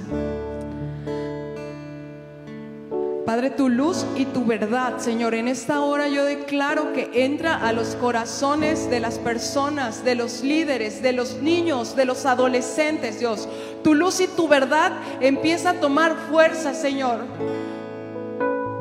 Padre, 3.25 3.51
tu 3.51 3.69
luz 3.69 4.05
y 4.17 4.25
tu 4.25 4.43
verdad, 4.43 4.97
Señor, 4.97 5.33
en 5.35 5.47
esta 5.47 5.79
hora 5.79 6.09
yo 6.09 6.25
declaro 6.25 6.91
que 6.91 7.09
entra 7.23 7.55
a 7.55 7.71
los 7.71 7.95
corazones 7.95 8.89
de 8.89 8.99
las 8.99 9.17
personas, 9.17 10.03
de 10.03 10.15
los 10.15 10.43
líderes, 10.43 11.01
de 11.01 11.13
los 11.13 11.41
niños, 11.41 11.95
de 11.95 12.03
los 12.03 12.25
adolescentes, 12.25 13.21
Dios. 13.21 13.47
Tu 13.81 13.95
luz 13.95 14.19
y 14.19 14.27
tu 14.27 14.49
verdad 14.49 14.91
empieza 15.21 15.69
a 15.69 15.79
tomar 15.79 16.17
fuerza, 16.29 16.73
Señor. 16.73 17.19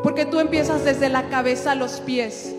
Porque 0.03 0.27
tú 0.27 0.41
empiezas 0.41 0.85
desde 0.85 1.09
la 1.09 1.29
cabeza 1.29 1.71
a 1.71 1.77
los 1.77 2.01
pies. 2.01 2.57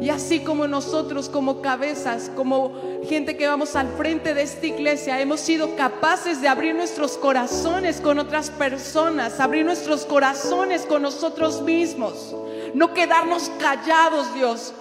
Y 0.00 0.10
así 0.10 0.40
como 0.40 0.68
nosotros 0.68 1.28
como 1.28 1.60
cabezas, 1.60 2.30
como 2.36 2.72
gente 3.08 3.36
que 3.36 3.48
vamos 3.48 3.74
al 3.74 3.88
frente 3.88 4.32
de 4.32 4.42
esta 4.42 4.66
iglesia, 4.66 5.20
hemos 5.20 5.40
sido 5.40 5.74
capaces 5.74 6.40
de 6.40 6.46
abrir 6.46 6.74
nuestros 6.74 7.18
corazones 7.18 8.00
con 8.00 8.18
otras 8.20 8.50
personas, 8.50 9.40
abrir 9.40 9.64
nuestros 9.64 10.04
corazones 10.04 10.82
con 10.82 11.02
nosotros 11.02 11.62
mismos, 11.62 12.34
no 12.74 12.94
quedarnos 12.94 13.50
callados, 13.58 14.32
Dios. 14.34 14.72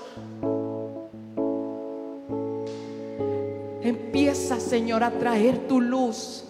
Empieza, 3.81 4.59
Señor, 4.59 5.03
a 5.03 5.11
traer 5.11 5.67
tu 5.67 5.81
luz 5.81 6.43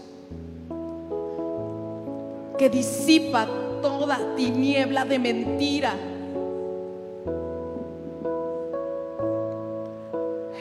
que 2.57 2.69
disipa 2.69 3.47
toda 3.81 4.35
tiniebla 4.35 5.05
de 5.05 5.19
mentira 5.19 5.93